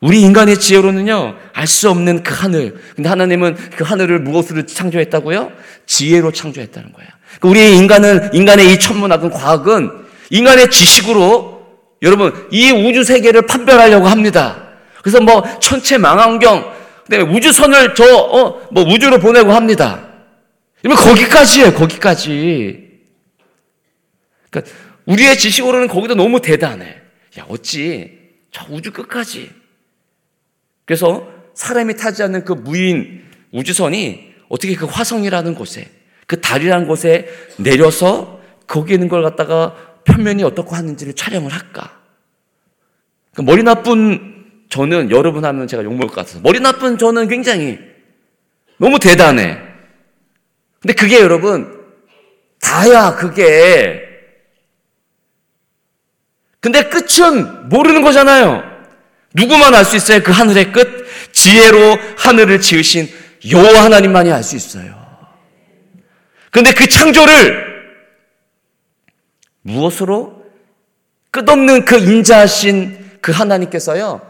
우리 0.02 0.22
인간의 0.22 0.60
지혜로는요, 0.60 1.38
알 1.54 1.68
수 1.68 1.90
없는 1.90 2.24
그 2.24 2.34
하늘. 2.34 2.76
근데 2.96 3.08
하나님은 3.08 3.56
그 3.76 3.84
하늘을 3.84 4.20
무엇으로 4.20 4.66
창조했다고요? 4.66 5.52
지혜로 5.86 6.32
창조했다는 6.32 6.92
거예요. 6.92 7.10
그러니까 7.40 7.48
우리 7.48 7.78
인간은, 7.78 8.34
인간의 8.34 8.74
이 8.74 8.80
천문학은, 8.80 9.30
과학은 9.30 9.92
인간의 10.32 10.72
지식으로 10.72 11.62
여러분, 12.02 12.48
이 12.52 12.72
우주 12.72 13.04
세계를 13.04 13.46
판별하려고 13.46 14.08
합니다. 14.08 14.70
그래서 15.04 15.22
뭐, 15.22 15.44
천체 15.60 16.00
망원경, 16.00 16.74
그다음에 17.06 17.32
우주선을 17.32 17.94
저, 17.94 18.04
어, 18.04 18.68
뭐, 18.72 18.84
우주로 18.84 19.20
보내고 19.20 19.52
합니다. 19.54 20.08
여러분, 20.84 21.06
거기까지예요, 21.06 21.76
거기까지. 21.76 22.90
그러니까, 24.50 24.74
우리의 25.06 25.38
지식으로는 25.38 25.88
거기도 25.88 26.16
너무 26.16 26.42
대단해. 26.42 26.96
야, 27.38 27.46
어찌, 27.50 28.18
저 28.52 28.66
우주 28.68 28.92
끝까지. 28.92 29.61
그래서 30.92 31.26
사람이 31.54 31.96
타지 31.96 32.22
않는 32.24 32.44
그 32.44 32.52
무인 32.52 33.24
우주선이 33.54 34.34
어떻게 34.50 34.76
그 34.76 34.86
화성이라는 34.86 35.56
곳에 35.56 35.90
그 36.28 36.42
달이라는 36.42 36.86
곳에 36.86 37.30
내려서 37.56 38.42
거기에 38.68 38.96
있는 38.96 39.08
걸 39.08 39.24
갖다가 39.24 39.74
표면이 40.04 40.44
어떻고 40.44 40.76
하는지를 40.76 41.14
촬영을 41.14 41.50
할까? 41.50 41.98
그 43.34 43.42
머리 43.42 43.64
나쁜 43.64 44.44
저는 44.68 45.12
여러분 45.12 45.46
하면 45.46 45.66
제가 45.66 45.82
욕먹을 45.86 46.08
것 46.08 46.16
같아서 46.16 46.42
머리 46.42 46.60
나쁜 46.60 46.98
저는 46.98 47.30
굉장히 47.30 47.80
너무 48.76 49.00
대단해. 49.00 49.60
근데 50.82 50.94
그게 50.94 51.22
여러분 51.22 51.86
다야 52.60 53.16
그게. 53.16 54.02
근데 56.60 56.90
끝은 56.90 57.70
모르는 57.70 58.02
거잖아요. 58.02 58.71
누구만 59.34 59.74
알 59.74 59.86
수 59.86 59.96
있어요? 59.96 60.22
그 60.24 60.32
하늘의 60.32 60.72
끝? 60.72 61.32
지혜로 61.32 61.98
하늘을 62.18 62.60
지으신 62.62 63.08
여호와 63.50 63.86
하나님만이 63.86 64.32
알 64.32 64.44
수 64.44 64.56
있어요. 64.56 65.00
근데 66.52 66.74
그 66.74 66.88
창조를 66.88 67.72
무엇으로? 69.62 70.42
끝없는 71.32 71.86
그 71.86 71.98
인자하신 71.98 73.20
그 73.22 73.32
하나님께서요, 73.32 74.30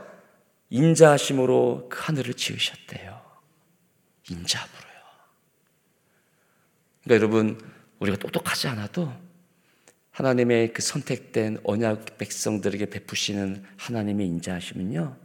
인자하심으로 0.70 1.88
그 1.90 2.00
하늘을 2.00 2.36
지으셨대요. 2.36 3.20
인자함으로요. 4.30 4.82
그러니까 7.04 7.16
여러분, 7.16 7.60
우리가 8.00 8.18
똑똑하지 8.18 8.68
않아도 8.68 9.12
하나님의 10.22 10.74
그 10.74 10.84
선택된 10.84 11.60
언약 11.64 12.20
백성들에게 12.20 12.86
베푸시는 12.92 13.64
하나님의 13.78 14.28
인자하심은요, 14.28 15.18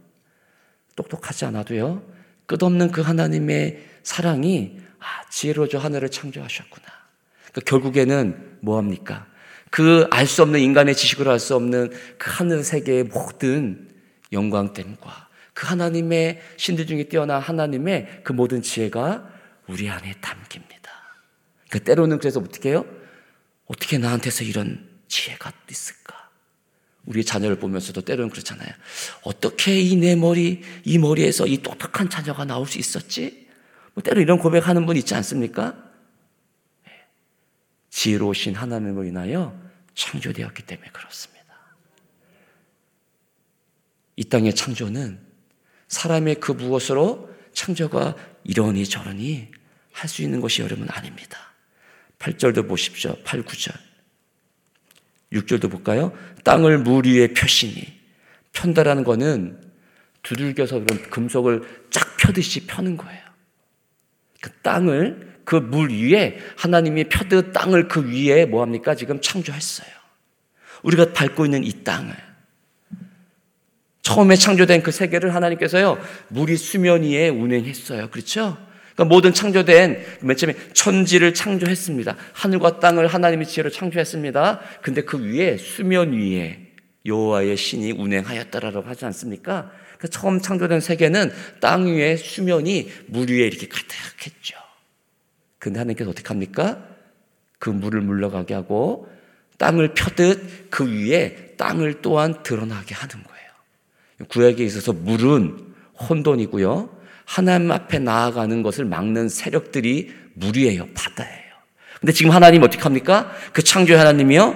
똑똑하지 0.95 1.45
않아도요, 1.45 2.03
끝없는 2.47 2.91
그 2.91 3.01
하나님의 3.01 3.85
사랑이, 4.01 4.79
아, 4.99 5.29
지혜로 5.29 5.67
저 5.67 5.77
하늘을 5.77 6.09
창조하셨구나. 6.09 6.85
그러니까 7.51 7.61
결국에는 7.69 8.57
뭐합니까? 8.61 9.27
그 9.69 10.07
알 10.11 10.25
수 10.25 10.41
없는 10.41 10.59
인간의 10.61 10.95
지식으로 10.95 11.29
알 11.29 11.39
수 11.39 11.53
없는 11.55 11.91
그 12.17 12.31
하늘 12.31 12.63
세계의 12.63 13.03
모든 13.03 13.89
영광됨과 14.31 15.27
그 15.53 15.67
하나님의 15.67 16.41
신들 16.57 16.87
중에 16.87 17.03
뛰어난 17.03 17.39
하나님의 17.41 18.21
그 18.23 18.33
모든 18.33 18.61
지혜가 18.63 19.29
우리 19.67 19.89
안에 19.89 20.13
담깁니다. 20.21 20.91
그 21.69 21.79
때로는 21.83 22.17
그래서 22.17 22.39
어떻게 22.39 22.69
해요? 22.69 22.85
어떻게 23.65 23.97
나한테서 23.97 24.45
이런 24.45 24.86
지혜가 25.07 25.51
있을까? 25.69 26.29
우리 27.05 27.23
자녀를 27.23 27.57
보면서도 27.59 28.01
때로는 28.01 28.29
그렇잖아요. 28.29 28.69
어떻게 29.23 29.79
이 29.79 29.95
내 29.95 30.15
머리, 30.15 30.61
이 30.83 30.97
머리에서 30.97 31.47
이 31.47 31.57
똑똑한 31.59 32.09
자녀가 32.09 32.43
나올 32.45 32.67
수 32.67 32.79
있었지? 32.79 33.47
뭐 33.93 34.03
때로 34.03 34.21
이런 34.21 34.37
고백하는 34.39 34.85
분 34.85 34.97
있지 34.97 35.15
않습니까? 35.15 35.75
네. 36.85 36.91
지혜로우신 37.89 38.55
하나님으로 38.55 39.05
인하여 39.05 39.57
창조되었기 39.95 40.63
때문에 40.63 40.89
그렇습니다. 40.91 41.37
이 44.17 44.23
땅의 44.25 44.53
창조는 44.55 45.19
사람의 45.87 46.35
그 46.41 46.51
무엇으로 46.51 47.33
창조가 47.53 48.15
이러니 48.43 48.85
저러니 48.85 49.51
할 49.93 50.09
수 50.09 50.21
있는 50.21 50.41
것이 50.41 50.61
여러분 50.61 50.87
아닙니다. 50.89 51.53
8절도 52.19 52.67
보십시오. 52.67 53.15
8, 53.23 53.43
9절. 53.43 53.86
6절도 55.33 55.69
볼까요? 55.69 56.13
땅을 56.43 56.79
물 56.79 57.05
위에 57.05 57.27
펴시니. 57.33 57.97
편다라는 58.53 59.03
거는 59.03 59.61
두들겨서 60.23 60.79
그런 60.79 61.09
금속을 61.09 61.61
쫙 61.89 62.17
펴듯이 62.17 62.65
펴는 62.65 62.97
거예요. 62.97 63.21
그 64.41 64.51
땅을 64.61 65.37
그 65.43 65.55
물 65.55 65.91
위에 65.91 66.39
하나님이 66.57 67.05
펴듯 67.05 67.53
땅을 67.53 67.87
그 67.87 68.11
위에 68.11 68.45
뭐 68.45 68.61
합니까? 68.61 68.95
지금 68.95 69.21
창조했어요. 69.21 69.87
우리가 70.83 71.13
밟고 71.13 71.45
있는 71.45 71.63
이 71.63 71.83
땅을. 71.83 72.13
처음에 74.01 74.35
창조된 74.35 74.83
그 74.83 74.91
세계를 74.91 75.35
하나님께서요, 75.35 75.99
물이 76.29 76.55
수면 76.57 77.03
위에 77.03 77.29
운행했어요. 77.29 78.09
그렇죠? 78.09 78.57
그러니까 78.97 79.13
모든 79.13 79.31
창조된 79.31 80.03
맨 80.21 80.35
처음에 80.35 80.55
천지를 80.73 81.35
창조했습니다. 81.35 82.17
하늘과 82.33 82.79
땅을 82.79 83.05
하나님의 83.05 83.45
지혜로 83.45 83.69
창조했습니다. 83.69 84.59
근데 84.81 85.01
그 85.01 85.23
위에 85.23 85.57
수면 85.57 86.13
위에 86.13 86.73
여호와의 87.05 87.55
신이 87.55 87.91
운행하였다라고 87.91 88.81
하지 88.81 89.05
않습니까? 89.05 89.71
그 89.99 90.09
처음 90.09 90.41
창조된 90.41 90.79
세계는 90.79 91.31
땅 91.59 91.85
위에 91.85 92.17
수면이 92.17 92.89
물 93.05 93.29
위에 93.29 93.45
이렇게 93.45 93.67
가득했죠. 93.67 94.57
근데 95.59 95.79
하나님께서 95.79 96.09
어떻게 96.09 96.27
합니까? 96.29 96.83
그 97.59 97.69
물을 97.69 98.01
물러가게 98.01 98.55
하고 98.55 99.07
땅을 99.59 99.93
펴듯 99.93 100.71
그 100.71 100.85
위에 100.91 101.53
땅을 101.57 102.01
또한 102.01 102.41
드러나게 102.41 102.95
하는 102.95 103.23
거예요. 103.23 104.27
구약에 104.27 104.65
있어서 104.65 104.91
물은 104.91 105.75
혼돈이고요. 106.09 106.96
하나님 107.27 107.71
앞에 107.71 107.99
나아가는 107.99 108.63
것을 108.63 108.85
막는 108.85 109.27
세력들이 109.27 110.13
물이에요. 110.35 110.87
바다예요. 110.95 111.43
근데 111.99 112.13
지금 112.13 112.31
하나님 112.31 112.63
어떻게 112.63 112.81
합니까? 112.81 113.31
그 113.51 113.61
창조 113.61 113.97
하나님이요. 113.97 114.55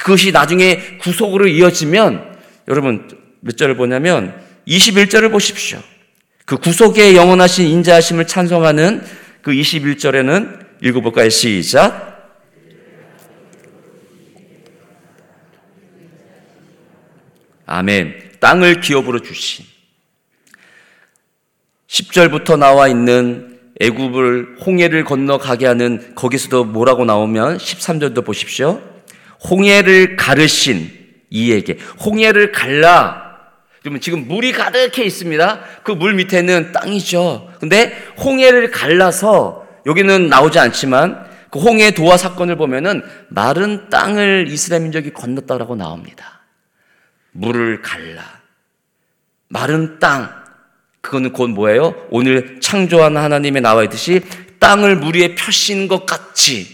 그것이 0.00 0.32
나중에 0.32 0.98
구속으로 0.98 1.46
이어지면 1.46 2.38
여러분 2.66 3.08
몇 3.40 3.56
절을 3.56 3.76
보냐면 3.76 4.34
21절을 4.66 5.30
보십시오. 5.30 5.80
그 6.44 6.56
구속의 6.56 7.14
영원하신 7.14 7.68
인자하심을 7.68 8.26
찬송하는 8.26 9.04
그 9.40 9.52
21절에는 9.52 10.66
읽어볼까요? 10.82 11.28
시작. 11.28 12.10
아멘. 17.64 18.32
땅을 18.40 18.80
기업으로 18.80 19.20
주신 19.20 19.71
10절부터 21.92 22.58
나와 22.58 22.88
있는 22.88 23.58
애굽을 23.80 24.56
홍해를 24.64 25.04
건너가게 25.04 25.66
하는 25.66 26.14
거기서도 26.14 26.64
뭐라고 26.64 27.04
나오면 27.04 27.58
13절도 27.58 28.24
보십시오. 28.24 28.80
홍해를 29.50 30.16
가르신 30.16 30.90
이에게 31.28 31.78
홍해를 32.04 32.52
갈라 32.52 33.20
그러면 33.80 34.00
지금 34.00 34.26
물이 34.28 34.52
가득해 34.52 35.04
있습니다. 35.04 35.60
그 35.82 35.92
물 35.92 36.14
밑에는 36.14 36.72
땅이죠. 36.72 37.52
근데 37.60 37.92
홍해를 38.24 38.70
갈라서 38.70 39.66
여기는 39.84 40.28
나오지 40.28 40.58
않지만 40.60 41.26
그 41.50 41.58
홍해 41.58 41.90
도화 41.90 42.16
사건을 42.16 42.56
보면은 42.56 43.02
마른 43.28 43.90
땅을 43.90 44.46
이스라엘 44.48 44.82
민족이 44.82 45.12
건넜다라고 45.12 45.74
나옵니다. 45.76 46.42
물을 47.32 47.82
갈라 47.82 48.22
마른 49.48 49.98
땅 49.98 50.41
그거는 51.02 51.32
곧 51.32 51.50
뭐예요? 51.50 51.94
오늘 52.10 52.60
창조한 52.60 53.16
하나님의 53.16 53.60
나와 53.60 53.84
있듯이 53.84 54.22
땅을 54.58 54.96
물 54.96 55.16
위에 55.16 55.34
펴신 55.34 55.88
것 55.88 56.06
같이 56.06 56.66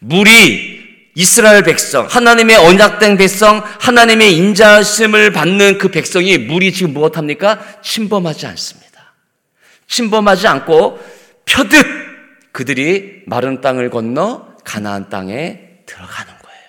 물이 0.00 0.80
이스라엘 1.14 1.62
백성, 1.62 2.06
하나님의 2.06 2.56
언약된 2.56 3.16
백성, 3.16 3.62
하나님의 3.80 4.36
인자심을 4.36 5.32
받는 5.32 5.78
그 5.78 5.88
백성이 5.88 6.38
물이 6.38 6.72
지금 6.72 6.92
무엇합니까? 6.92 7.80
침범하지 7.82 8.46
않습니다. 8.46 9.14
침범하지 9.86 10.46
않고 10.46 10.98
펴듯 11.44 11.86
그들이 12.52 13.22
마른 13.26 13.60
땅을 13.60 13.90
건너 13.90 14.56
가나안 14.64 15.08
땅에 15.10 15.60
들어가는 15.86 16.32
거예요. 16.32 16.60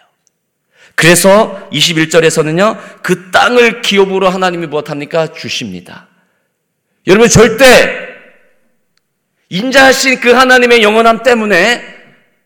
그래서 0.96 1.70
21절에서는요, 1.72 2.78
그 3.02 3.32
땅을 3.32 3.82
기업으로 3.82 4.30
하나님이 4.30 4.68
무엇합니까? 4.68 5.34
주십니다. 5.34 6.08
여러분 7.08 7.30
절대 7.30 8.10
인자하신 9.50 10.20
그 10.20 10.32
하나님의 10.32 10.84
영원함 10.84 11.24
때문에 11.24 11.84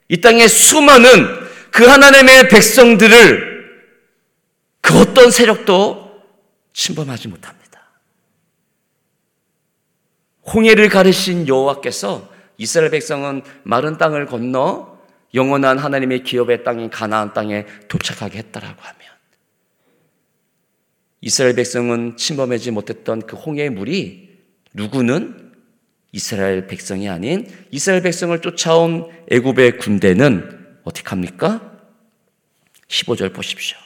이 0.07 0.21
땅의 0.21 0.47
수많은 0.47 1.45
그 1.71 1.85
하나님의 1.85 2.49
백성들을 2.49 3.55
그 4.81 4.99
어떤 4.99 5.29
세력도 5.29 6.21
침범하지 6.73 7.27
못합니다. 7.27 7.65
홍해를 10.53 10.89
가르신 10.89 11.47
여호와께서 11.47 12.29
이스라엘 12.57 12.91
백성은 12.91 13.41
마른 13.63 13.97
땅을 13.97 14.25
건너 14.25 14.97
영원한 15.33 15.77
하나님의 15.77 16.23
기업의 16.23 16.63
땅인 16.63 16.89
가나안 16.89 17.33
땅에 17.33 17.65
도착하게 17.89 18.37
했다라고 18.37 18.81
하면 18.81 19.01
이스라엘 21.19 21.55
백성은 21.55 22.15
침범하지 22.17 22.71
못했던 22.71 23.21
그 23.21 23.35
홍해의 23.35 23.69
물이 23.71 24.24
누구는 24.75 25.51
이스라엘 26.11 26.67
백성이 26.67 27.09
아닌 27.09 27.47
이스라엘 27.71 28.01
백성을 28.01 28.39
쫓아온 28.41 29.09
애굽의 29.31 29.79
군대는 29.79 30.77
어떻게 30.83 31.09
합니까? 31.09 31.71
15절 32.87 33.33
보십시오. 33.33 33.77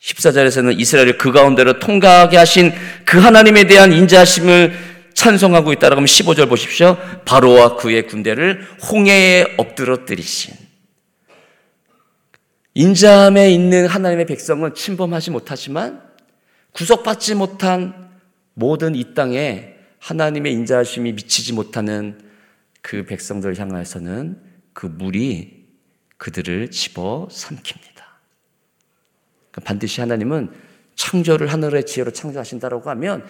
14절에서는 0.00 0.78
이스라엘을 0.80 1.18
그 1.18 1.32
가운데로 1.32 1.78
통과하게 1.78 2.38
하신 2.38 2.72
그 3.04 3.18
하나님에 3.18 3.64
대한 3.64 3.92
인자하심을 3.92 4.72
찬송하고 5.14 5.72
있다라고 5.74 5.98
하면 5.98 6.06
15절 6.06 6.48
보십시오. 6.48 6.96
바로와 7.26 7.76
그의 7.76 8.06
군대를 8.06 8.66
홍해에 8.90 9.54
엎드러뜨리신 9.58 10.54
인자함에 12.72 13.50
있는 13.50 13.86
하나님의 13.86 14.26
백성은 14.26 14.74
침범하지 14.74 15.30
못하지만 15.30 16.02
구속받지 16.72 17.34
못한 17.34 18.09
모든 18.54 18.94
이 18.94 19.14
땅에 19.14 19.74
하나님의 19.98 20.52
인자하심이 20.52 21.12
미치지 21.12 21.52
못하는 21.52 22.20
그 22.82 23.04
백성들을 23.04 23.58
향해서는 23.58 24.40
그 24.72 24.86
물이 24.86 25.66
그들을 26.16 26.70
집어 26.70 27.28
삼킵니다. 27.30 28.00
그러니까 29.50 29.60
반드시 29.64 30.00
하나님은 30.00 30.50
창조를 30.94 31.46
하늘의 31.46 31.86
지혜로 31.86 32.10
창조하신다라고 32.10 32.90
하면 32.90 33.26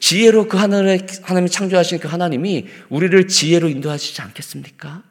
지혜로 0.00 0.48
그 0.48 0.56
하늘의 0.56 1.06
하나님이 1.22 1.50
창조하신 1.50 1.98
그 1.98 2.08
하나님이 2.08 2.66
우리를 2.88 3.28
지혜로 3.28 3.68
인도하시지 3.68 4.22
않겠습니까? 4.22 5.02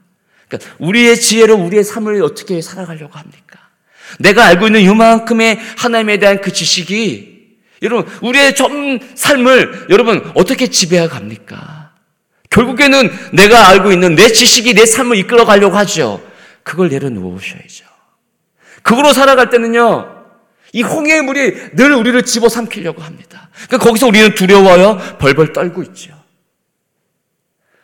그러니까 0.48 0.76
우리의 0.80 1.20
지혜로 1.20 1.56
우리의 1.56 1.84
삶을 1.84 2.22
어떻게 2.24 2.60
살아가려고 2.62 3.14
합니까? 3.14 3.70
내가 4.20 4.46
알고 4.46 4.68
있는 4.68 4.82
이만큼의 4.82 5.60
하나님에 5.78 6.18
대한 6.18 6.42
그 6.42 6.52
지식이 6.52 7.31
여러분 7.82 8.12
우리의 8.22 8.56
전 8.56 9.00
삶을 9.15 9.88
여러분 9.89 10.32
어떻게 10.36 10.67
지배해 10.67 11.08
갑니까? 11.08 11.91
결국에는 12.50 13.12
내가 13.34 13.70
알고 13.70 13.91
있는 13.91 14.15
내 14.15 14.28
지식이 14.28 14.74
내 14.74 14.86
삶을 14.86 15.17
이끌어 15.17 15.46
가려고 15.46 15.78
하죠. 15.78 16.22
그걸 16.63 16.89
내려놓으셔야죠. 16.89 17.86
그거로 18.84 19.13
살아갈 19.13 19.50
때는요. 19.50 20.22
이 20.74 20.84
홍해의 20.84 21.22
물이 21.22 21.76
늘 21.76 21.94
우리를 21.94 22.22
집어삼키려고 22.24 23.02
합니다. 23.02 23.50
그러니까 23.67 23.78
거기서 23.78 24.08
우리는 24.08 24.34
두려워요. 24.36 24.98
벌벌 25.20 25.54
떨고 25.54 25.84
있죠. 25.84 26.13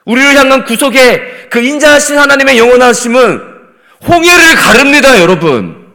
우리를 0.05 0.35
향한 0.37 0.63
구속의 0.63 1.49
그 1.49 1.59
인자하신 1.59 2.17
하나님의 2.17 2.57
영원하심은 2.57 3.41
홍해를 4.07 4.55
가릅니다, 4.55 5.19
여러분. 5.19 5.93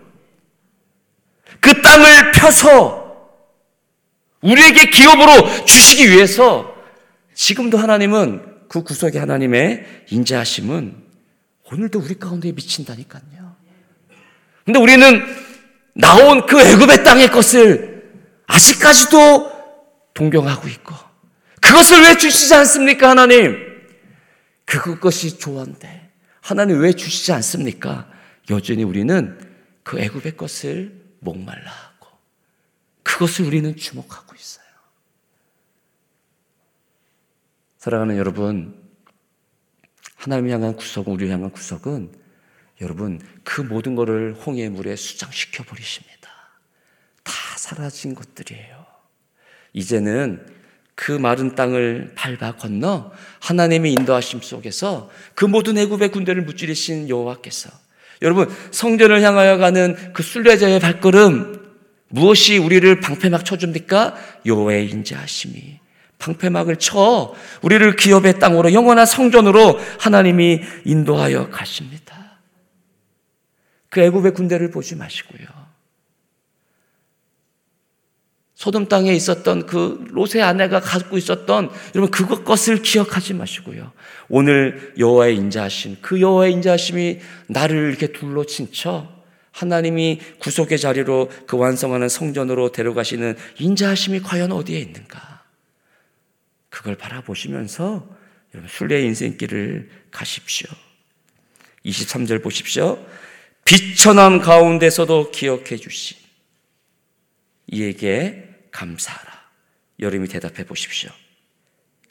그 1.60 1.80
땅을 1.80 2.32
펴서 2.32 3.01
우리에게 4.42 4.90
기업으로 4.90 5.64
주시기 5.64 6.11
위해서 6.11 6.74
지금도 7.35 7.78
하나님은 7.78 8.68
그 8.68 8.83
구속의 8.83 9.20
하나님의 9.20 10.05
인자하심은 10.11 10.96
오늘도 11.70 12.00
우리 12.00 12.18
가운데 12.18 12.52
미친다니까요. 12.52 13.57
근데 14.64 14.78
우리는 14.78 15.22
나온 15.94 16.46
그 16.46 16.61
애굽의 16.61 17.05
땅의 17.05 17.31
것을 17.31 18.12
아직까지도 18.46 19.50
동경하고 20.14 20.68
있고 20.68 20.94
그것을 21.61 22.02
왜 22.02 22.16
주시지 22.16 22.55
않습니까 22.55 23.11
하나님? 23.11 23.57
그것이 24.64 25.38
좋은데 25.38 26.11
하나님 26.40 26.81
왜 26.81 26.92
주시지 26.92 27.33
않습니까? 27.33 28.11
여전히 28.50 28.85
우리는 28.85 29.38
그 29.83 29.98
애굽의 29.98 30.37
것을 30.37 31.00
목말라 31.20 31.70
하고 31.70 32.09
그것을 33.02 33.46
우리는 33.46 33.76
주목하고 33.76 34.35
있어요. 34.35 34.64
사랑하는 37.82 38.16
여러분, 38.16 38.80
하나님 40.14 40.50
향한 40.50 40.76
구석은 40.76 41.12
우리 41.14 41.28
향한 41.28 41.50
구석은 41.50 42.12
여러분 42.80 43.20
그 43.42 43.60
모든 43.60 43.96
것을 43.96 44.34
홍해 44.34 44.68
물에 44.68 44.94
수장시켜 44.94 45.64
버리십니다. 45.64 46.30
다 47.24 47.32
사라진 47.56 48.14
것들이에요. 48.14 48.86
이제는 49.72 50.46
그 50.94 51.10
마른 51.10 51.56
땅을 51.56 52.12
밟아 52.14 52.54
건너 52.54 53.10
하나님의 53.40 53.94
인도하심 53.94 54.42
속에서 54.42 55.10
그 55.34 55.44
모든 55.44 55.76
애굽의 55.76 56.12
군대를 56.12 56.42
무찌르신 56.42 57.08
여호와께서 57.08 57.68
여러분 58.22 58.48
성전을 58.70 59.22
향하여 59.22 59.56
가는 59.56 60.12
그 60.12 60.22
순례자의 60.22 60.78
발걸음 60.78 61.60
무엇이 62.10 62.58
우리를 62.58 63.00
방패막 63.00 63.44
쳐줍니까? 63.44 64.14
여호와의 64.46 64.88
인자하심이 64.88 65.81
방패막을 66.22 66.76
쳐 66.76 67.35
우리를 67.62 67.96
기업의 67.96 68.38
땅으로 68.38 68.72
영원한 68.72 69.06
성전으로 69.06 69.78
하나님이 69.98 70.61
인도하여 70.85 71.50
가십니다. 71.50 72.38
그 73.90 74.00
애굽의 74.00 74.32
군대를 74.32 74.70
보지 74.70 74.94
마시고요. 74.94 75.46
소돔 78.54 78.87
땅에 78.87 79.12
있었던 79.12 79.66
그 79.66 80.06
롯의 80.11 80.40
아내가 80.40 80.78
갖고 80.78 81.18
있었던 81.18 81.68
여러분 81.96 82.11
그것 82.12 82.44
것을 82.44 82.80
기억하지 82.80 83.35
마시고요. 83.35 83.90
오늘 84.28 84.94
여호와의 84.96 85.35
인자하심, 85.37 85.96
그 86.00 86.20
여호와의 86.20 86.52
인자하심이 86.52 87.18
나를 87.48 87.88
이렇게 87.88 88.12
둘러 88.12 88.44
친쳐 88.44 89.11
하나님이 89.50 90.20
구속의 90.38 90.78
자리로 90.78 91.28
그 91.48 91.56
완성하는 91.56 92.08
성전으로 92.08 92.70
데려가시는 92.70 93.37
인자하심이 93.58 94.20
과연 94.20 94.52
어디에 94.52 94.78
있는가? 94.78 95.31
그걸 96.72 96.96
바라보시면서 96.96 98.08
여러분 98.54 98.68
순례의 98.68 99.04
인생길을 99.04 99.90
가십시오. 100.11 100.70
23절 101.85 102.42
보십시오. 102.42 103.06
비천함 103.66 104.40
가운데서도 104.40 105.32
기억해 105.32 105.76
주신 105.76 106.16
이에게 107.66 108.48
감사하라. 108.70 109.50
여름이 110.00 110.28
대답해 110.28 110.64
보십시오. 110.64 111.11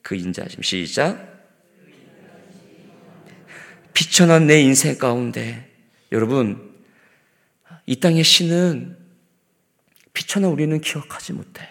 그 0.03 0.13
인자심 0.13 0.61
시작. 0.61 1.27
비천한 3.93 4.45
내 4.45 4.61
인생 4.61 4.95
가운데 4.99 5.71
여러분 6.11 6.71
이 7.87 7.99
땅의 7.99 8.23
신은 8.23 8.95
비천한 10.13 10.51
우리는 10.51 10.79
기억하지 10.79 11.33
못해요. 11.33 11.67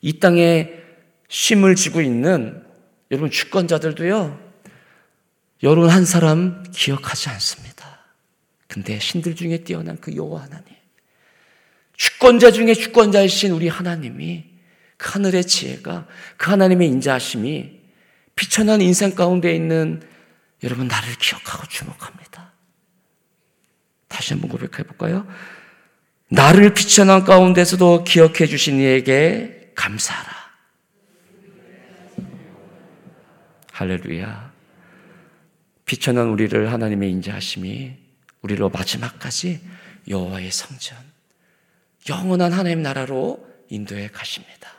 이 0.00 0.18
땅에 0.18 0.85
쉼을 1.28 1.74
지고 1.74 2.00
있는 2.00 2.64
여러분 3.10 3.30
주권자들도요. 3.30 4.46
여러분 5.62 5.90
한 5.90 6.04
사람 6.04 6.64
기억하지 6.72 7.28
않습니다. 7.30 8.04
근데 8.68 8.98
신들 8.98 9.36
중에 9.36 9.58
뛰어난 9.58 9.96
그 10.00 10.14
여호와 10.14 10.42
하나님, 10.42 10.66
주권자 11.96 12.50
중에 12.50 12.74
주권자이신 12.74 13.52
우리 13.52 13.68
하나님이 13.68 14.44
그 14.96 15.10
하늘의 15.12 15.44
지혜가 15.44 16.06
그 16.36 16.50
하나님의 16.50 16.88
인자하심이 16.88 17.80
비천한 18.34 18.80
인생 18.82 19.14
가운데 19.14 19.54
있는 19.54 20.02
여러분 20.62 20.88
나를 20.88 21.14
기억하고 21.14 21.66
주목합니다. 21.68 22.52
다시 24.08 24.34
한번 24.34 24.50
고백해 24.50 24.84
볼까요? 24.84 25.26
나를 26.28 26.74
비천한 26.74 27.24
가운데서도 27.24 28.04
기억해 28.04 28.46
주신 28.46 28.80
이에게 28.80 29.72
감사하라. 29.74 30.45
할렐루야. 33.76 34.52
비천한 35.84 36.28
우리를 36.28 36.72
하나님의 36.72 37.10
인자하심이 37.10 37.92
우리로 38.40 38.70
마지막까지 38.70 39.60
여호와의 40.08 40.50
성전, 40.50 40.96
영원한 42.08 42.54
하나님 42.54 42.80
나라로 42.80 43.46
인도해 43.68 44.08
가십니다. 44.10 44.70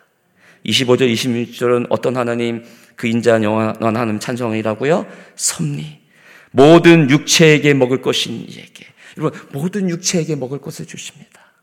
25절, 0.65 1.13
26절은 1.13 1.85
어떤 1.89 2.17
하나님, 2.17 2.65
그 2.95 3.05
인자한 3.05 3.43
영원한 3.43 3.95
하나님 3.95 4.19
찬송이라고요? 4.19 5.05
섭리. 5.35 5.99
모든 6.49 7.07
육체에게 7.11 7.75
먹을 7.75 8.01
것인 8.01 8.47
이에게. 8.49 8.87
여러분, 9.17 9.39
모든 9.51 9.91
육체에게 9.91 10.35
먹을 10.35 10.59
것을 10.59 10.87
주십니다. 10.87 11.53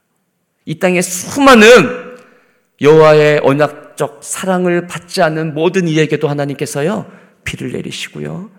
이 0.66 0.78
땅에 0.78 1.02
수많은 1.02 2.14
여호와의 2.80 3.40
언약적 3.42 4.20
사랑을 4.22 4.86
받지 4.86 5.20
않는 5.20 5.54
모든 5.54 5.88
이에게도 5.88 6.28
하나님께서요, 6.28 7.23
비를 7.44 7.72
내리시고요, 7.72 8.50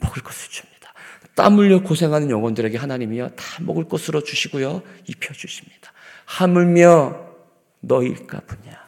먹을 0.00 0.22
것을 0.22 0.50
줍니다. 0.50 0.92
땀 1.34 1.56
흘려 1.58 1.82
고생하는 1.82 2.30
영혼들에게 2.30 2.76
하나님이요 2.76 3.30
다 3.30 3.44
먹을 3.62 3.84
것으로 3.88 4.22
주시고요 4.22 4.82
입혀 5.06 5.32
주십니다. 5.32 5.92
하물며 6.24 7.32
너일까 7.80 8.40
보냐. 8.40 8.80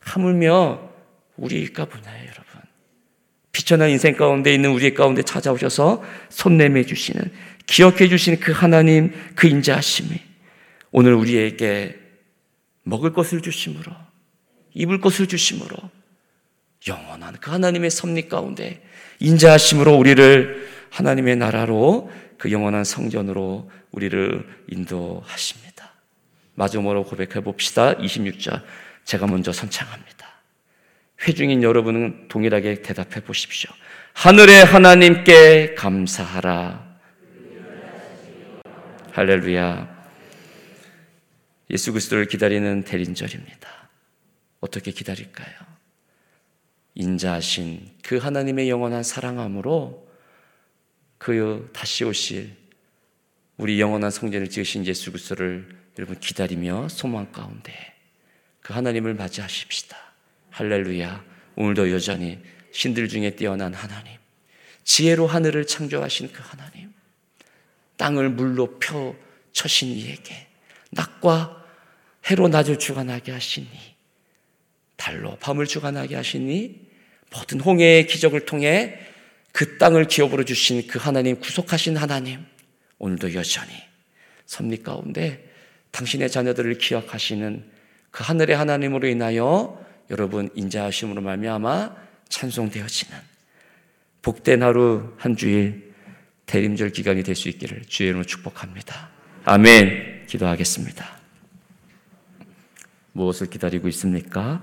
하물며 0.00 0.90
우리일까 1.36 1.84
보냐요, 1.86 2.22
여러분. 2.22 2.60
비천한 3.52 3.90
인생 3.90 4.16
가운데 4.16 4.54
있는 4.54 4.70
우리 4.70 4.94
가운데 4.94 5.22
찾아오셔서 5.22 6.02
손 6.28 6.56
내밀 6.56 6.86
주시는 6.86 7.32
기억해 7.66 8.08
주시는 8.08 8.40
그 8.40 8.52
하나님 8.52 9.12
그 9.34 9.46
인자하심이 9.46 10.20
오늘 10.92 11.14
우리에게 11.14 11.98
먹을 12.82 13.12
것을 13.12 13.42
주심으로 13.42 13.92
입을 14.74 15.00
것을 15.00 15.26
주심으로 15.26 15.76
영원한 16.88 17.36
그 17.40 17.50
하나님의 17.50 17.90
섭리 17.90 18.28
가운데 18.28 18.82
인자하심으로 19.20 19.94
우리를 19.96 20.68
하나님의 20.90 21.36
나라로 21.36 22.10
그 22.38 22.50
영원한 22.50 22.84
성전으로 22.84 23.70
우리를 23.92 24.64
인도하십니다. 24.68 25.92
마지막으로 26.54 27.04
고백해 27.04 27.40
봅시다. 27.42 27.94
26절. 27.96 28.62
제가 29.04 29.26
먼저 29.26 29.52
선창합니다. 29.52 30.28
회중인 31.26 31.62
여러분은 31.62 32.28
동일하게 32.28 32.82
대답해 32.82 33.20
보십시오. 33.20 33.70
하늘의 34.14 34.64
하나님께 34.64 35.74
감사하라. 35.74 36.88
할렐루야. 39.12 40.00
예수 41.70 41.92
그리스도를 41.92 42.26
기다리는 42.26 42.84
대린절입니다. 42.84 43.68
어떻게 44.60 44.90
기다릴까요? 44.90 45.69
인자하신 46.94 47.88
그 48.02 48.16
하나님의 48.16 48.68
영원한 48.68 49.02
사랑함으로 49.02 50.08
그 51.18 51.70
다시 51.72 52.04
오실 52.04 52.56
우리 53.56 53.80
영원한 53.80 54.10
성전을 54.10 54.48
지으신 54.48 54.86
예수 54.86 55.12
그리스도를 55.12 55.68
여러분 55.98 56.18
기다리며 56.18 56.88
소망 56.88 57.30
가운데 57.30 57.72
그 58.60 58.72
하나님을 58.72 59.14
맞이하십시다. 59.14 59.96
할렐루야. 60.50 61.24
오늘도 61.56 61.90
여전히 61.90 62.38
신들 62.72 63.08
중에 63.08 63.36
뛰어난 63.36 63.74
하나님, 63.74 64.16
지혜로 64.84 65.26
하늘을 65.26 65.66
창조하신 65.66 66.32
그 66.32 66.42
하나님, 66.42 66.92
땅을 67.96 68.30
물로 68.30 68.78
펴 68.78 69.14
쳐신 69.52 69.88
이에게 69.88 70.46
낮과 70.90 71.66
해로 72.30 72.48
낮을 72.48 72.78
주관하게 72.78 73.32
하시니 73.32 73.68
달로 75.00 75.36
밤을 75.36 75.64
주관하게 75.64 76.14
하시니 76.14 76.78
모든 77.32 77.58
홍해의 77.58 78.06
기적을 78.06 78.44
통해 78.44 78.98
그 79.50 79.78
땅을 79.78 80.04
기업으로 80.04 80.44
주신 80.44 80.86
그 80.86 80.98
하나님 80.98 81.40
구속하신 81.40 81.96
하나님 81.96 82.44
오늘도 82.98 83.32
여전히 83.34 83.72
섭리 84.44 84.82
가운데 84.82 85.48
당신의 85.90 86.30
자녀들을 86.30 86.76
기억하시는 86.76 87.64
그 88.10 88.24
하늘의 88.24 88.56
하나님으로 88.56 89.08
인하여 89.08 89.82
여러분 90.10 90.50
인자하심으로 90.54 91.22
말미암아 91.22 91.96
찬송되어지는 92.28 93.18
복된 94.22 94.62
하루 94.62 95.14
한 95.16 95.34
주일 95.34 95.94
대림절 96.44 96.90
기간이 96.90 97.22
될 97.22 97.34
수 97.34 97.48
있기를 97.48 97.84
주의 97.86 98.08
이름으로 98.08 98.26
축복합니다. 98.26 99.08
아멘. 99.44 100.26
기도하겠습니다. 100.26 101.18
무엇을 103.12 103.48
기다리고 103.48 103.88
있습니까? 103.88 104.62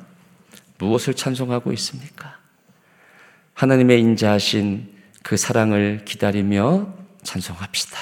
무엇을 0.80 1.14
찬송하고 1.14 1.74
있습니까? 1.74 2.38
하나님의 3.54 4.00
인자하신 4.02 4.94
그 5.24 5.36
사랑을 5.38 6.04
기다리며 6.06 6.94
찬송합시다. 7.24 7.98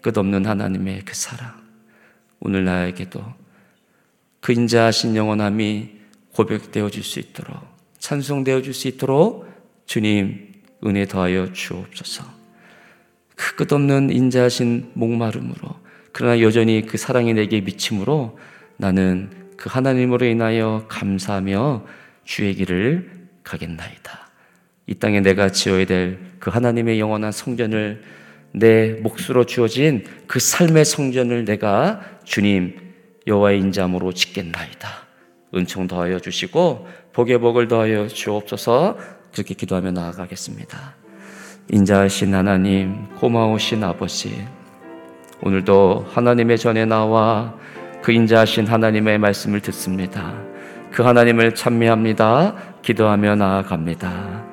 끝없는 0.00 0.46
하나님의 0.46 1.02
그 1.04 1.14
사랑. 1.14 1.62
오늘 2.40 2.64
나에게도 2.64 3.24
그 4.40 4.52
인자하신 4.52 5.16
영원함이 5.16 5.90
고백되어 6.32 6.90
줄 6.90 7.02
수 7.02 7.18
있도록 7.20 7.56
찬송되어 7.98 8.62
줄 8.62 8.74
수 8.74 8.88
있도록 8.88 9.48
주님 9.86 10.52
은혜 10.84 11.06
더하여 11.06 11.52
주옵소서. 11.52 12.24
그 13.34 13.56
끝없는 13.56 14.10
인자하신 14.10 14.92
목마름으로 14.94 15.80
그러나 16.12 16.40
여전히 16.40 16.86
그 16.86 16.96
사랑이 16.96 17.34
내게 17.34 17.60
미침으로 17.60 18.38
나는 18.76 19.43
그 19.56 19.68
하나님으로 19.70 20.26
인하여 20.26 20.84
감사하며 20.88 21.84
주의 22.24 22.54
길을 22.54 23.10
가겠나이다. 23.42 24.28
이 24.86 24.94
땅에 24.94 25.20
내가 25.20 25.50
지어야 25.50 25.86
될 25.86 26.34
그 26.44 26.50
하나님의 26.50 27.00
영원한 27.00 27.32
성전을 27.32 28.02
내 28.52 29.00
몫으로 29.00 29.46
주어진 29.46 30.04
그 30.26 30.38
삶의 30.38 30.84
성전을 30.84 31.46
내가 31.46 32.02
주님 32.24 32.76
여호와의 33.26 33.60
인자함으로 33.60 34.12
짓겠나이다. 34.12 34.90
은총 35.54 35.86
더하여 35.86 36.18
주시고 36.18 36.86
복의 37.14 37.38
복을 37.38 37.66
더하여 37.68 38.08
주옵소서 38.08 38.98
그렇게 39.32 39.54
기도하며 39.54 39.92
나아가겠습니다. 39.92 40.96
인자하신 41.70 42.34
하나님, 42.34 43.08
고마우신 43.14 43.82
아버지, 43.82 44.46
오늘도 45.40 46.08
하나님의 46.10 46.58
전에 46.58 46.84
나와 46.84 47.58
그 48.04 48.12
인자하신 48.12 48.66
하나님의 48.66 49.16
말씀을 49.16 49.60
듣습니다. 49.60 50.34
그 50.92 51.02
하나님을 51.02 51.54
찬미합니다. 51.54 52.54
기도하며 52.82 53.36
나아갑니다. 53.36 54.44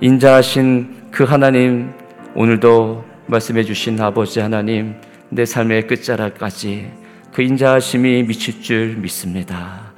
인자하신 0.00 1.10
그 1.10 1.24
하나님, 1.24 1.92
오늘도 2.34 3.04
말씀해 3.26 3.64
주신 3.64 4.00
아버지 4.00 4.40
하나님, 4.40 4.94
내 5.28 5.44
삶의 5.44 5.86
끝자락까지 5.86 6.90
그 7.30 7.42
인자하심이 7.42 8.22
미칠 8.22 8.62
줄 8.62 8.96
믿습니다. 8.96 9.92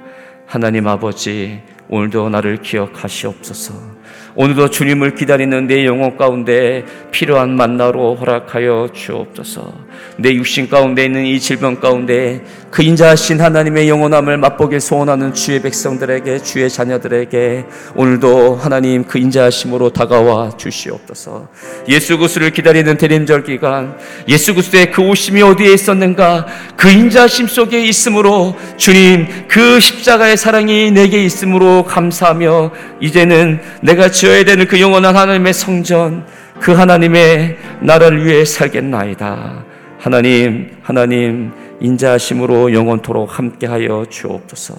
하나님 0.45 0.85
아버지, 0.85 1.61
오늘도 1.87 2.27
나를 2.27 2.57
기억하시옵소서. 2.57 3.90
오늘도 4.35 4.69
주님을 4.69 5.15
기다리는 5.15 5.67
내 5.67 5.85
영혼 5.85 6.17
가운데 6.17 6.85
필요한 7.11 7.55
만나로 7.55 8.15
허락하여 8.15 8.89
주옵소서. 8.93 9.73
내 10.17 10.33
육신 10.33 10.69
가운데 10.69 11.05
있는 11.05 11.25
이 11.25 11.39
질병 11.39 11.79
가운데 11.79 12.43
그 12.69 12.83
인자하신 12.83 13.41
하나님의 13.41 13.89
영원함을 13.89 14.37
맛보길 14.37 14.79
소원하는 14.79 15.33
주의 15.33 15.61
백성들에게 15.61 16.39
주의 16.39 16.69
자녀들에게 16.69 17.65
오늘도 17.95 18.55
하나님 18.55 19.03
그 19.03 19.19
인자하심으로 19.19 19.89
다가와 19.89 20.51
주시옵소서. 20.57 21.49
예수 21.89 22.17
그리스도를 22.17 22.51
기다리는 22.51 22.95
대림절 22.97 23.43
기간 23.43 23.97
예수 24.29 24.53
그리스도의 24.53 24.91
그 24.91 25.01
오심이 25.01 25.41
어디에 25.41 25.73
있었는가 25.73 26.47
그 26.77 26.89
인자하심 26.89 27.47
속에 27.47 27.83
있으므로 27.83 28.55
주님 28.77 29.27
그 29.49 29.79
십자가의 29.81 30.37
사랑이 30.37 30.91
내게 30.91 31.23
있으므로 31.23 31.83
감사하며 31.83 32.71
이제는 33.01 33.59
내가 33.81 34.09
지어야 34.21 34.43
되는 34.43 34.67
그 34.67 34.79
영원한 34.79 35.15
하나님의 35.15 35.51
성전 35.51 36.27
그 36.59 36.73
하나님의 36.73 37.57
나라를 37.81 38.23
위해 38.23 38.45
살겠나이다. 38.45 39.65
하나님, 39.97 40.77
하나님, 40.83 41.51
인자하심으로 41.79 42.71
영원토록 42.71 43.39
함께하여 43.39 44.05
주옵소서. 44.11 44.75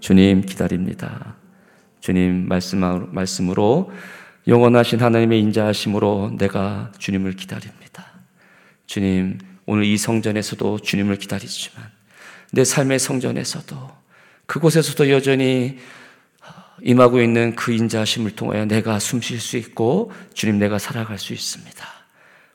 주님 0.00 0.42
기다립니다. 0.42 1.36
주님 2.00 2.46
말씀으로 2.46 3.90
영원하신 4.46 5.00
하나님의 5.00 5.40
인자하심으로 5.40 6.32
내가 6.36 6.92
주님을 6.98 7.36
기다립니다. 7.36 8.04
주님 8.86 9.38
오늘 9.64 9.84
이 9.84 9.96
성전에서도 9.96 10.80
주님을 10.80 11.16
기다리지만 11.16 11.86
내 12.52 12.64
삶의 12.64 12.98
성전에서도 12.98 13.76
그곳에서도 14.44 15.08
여전히 15.08 15.78
임하고 16.84 17.22
있는 17.22 17.56
그 17.56 17.72
인자하심을 17.72 18.32
통하여 18.32 18.66
내가 18.66 18.98
숨 18.98 19.22
쉴 19.22 19.40
수 19.40 19.56
있고 19.56 20.12
주님 20.34 20.58
내가 20.58 20.78
살아갈 20.78 21.18
수 21.18 21.32
있습니다. 21.32 21.86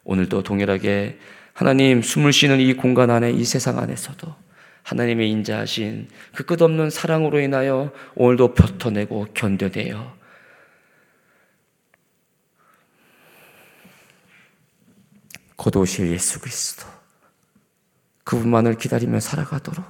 오늘도 0.04 0.44
동일하게 0.44 1.18
하나님 1.54 2.04
숨을 2.04 2.32
쉬는 2.32 2.60
이 2.60 2.76
공간 2.76 3.10
안에 3.10 3.32
이 3.32 3.44
세상 3.44 3.80
안에서도 3.80 4.34
하나님의 4.84 5.32
인자하신 5.32 6.10
그 6.36 6.46
끝없는 6.46 6.92
사랑으로 6.92 7.40
인하여 7.40 7.92
오늘도 8.14 8.54
버텨내고 8.54 9.30
견뎌내요. 9.34 10.16
곧 15.56 15.76
오실 15.76 16.12
예수 16.12 16.40
그리스도 16.40 16.86
그분만을 18.26 18.78
기다리며 18.78 19.20
살아가도록 19.20 19.84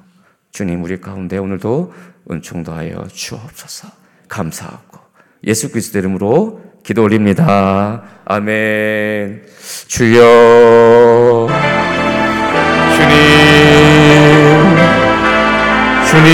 주님 0.52 0.82
우리 0.82 1.02
가운데 1.02 1.38
오늘도 1.38 1.93
은총 2.32 2.63
더하여 2.63 3.06
주옵소서 3.08 4.09
감사하고 4.30 5.00
예수 5.46 5.70
그리스도 5.72 6.00
이름으로 6.00 6.62
기도 6.84 7.04
올립니다. 7.04 8.04
아멘. 8.26 9.46
주여, 9.88 11.48
주님, 12.96 13.18
주님, 16.10 16.30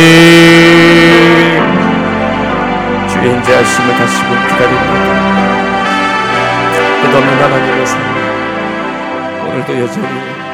주의 3.10 3.34
인자하심을 3.34 3.88
다시 3.96 4.24
곧 4.24 4.30
기다립니다. 4.48 4.94
끝없는 7.02 7.30
하나님의 7.42 7.86
사랑, 7.86 8.06
오늘도 9.50 9.70
여전히 9.80 10.45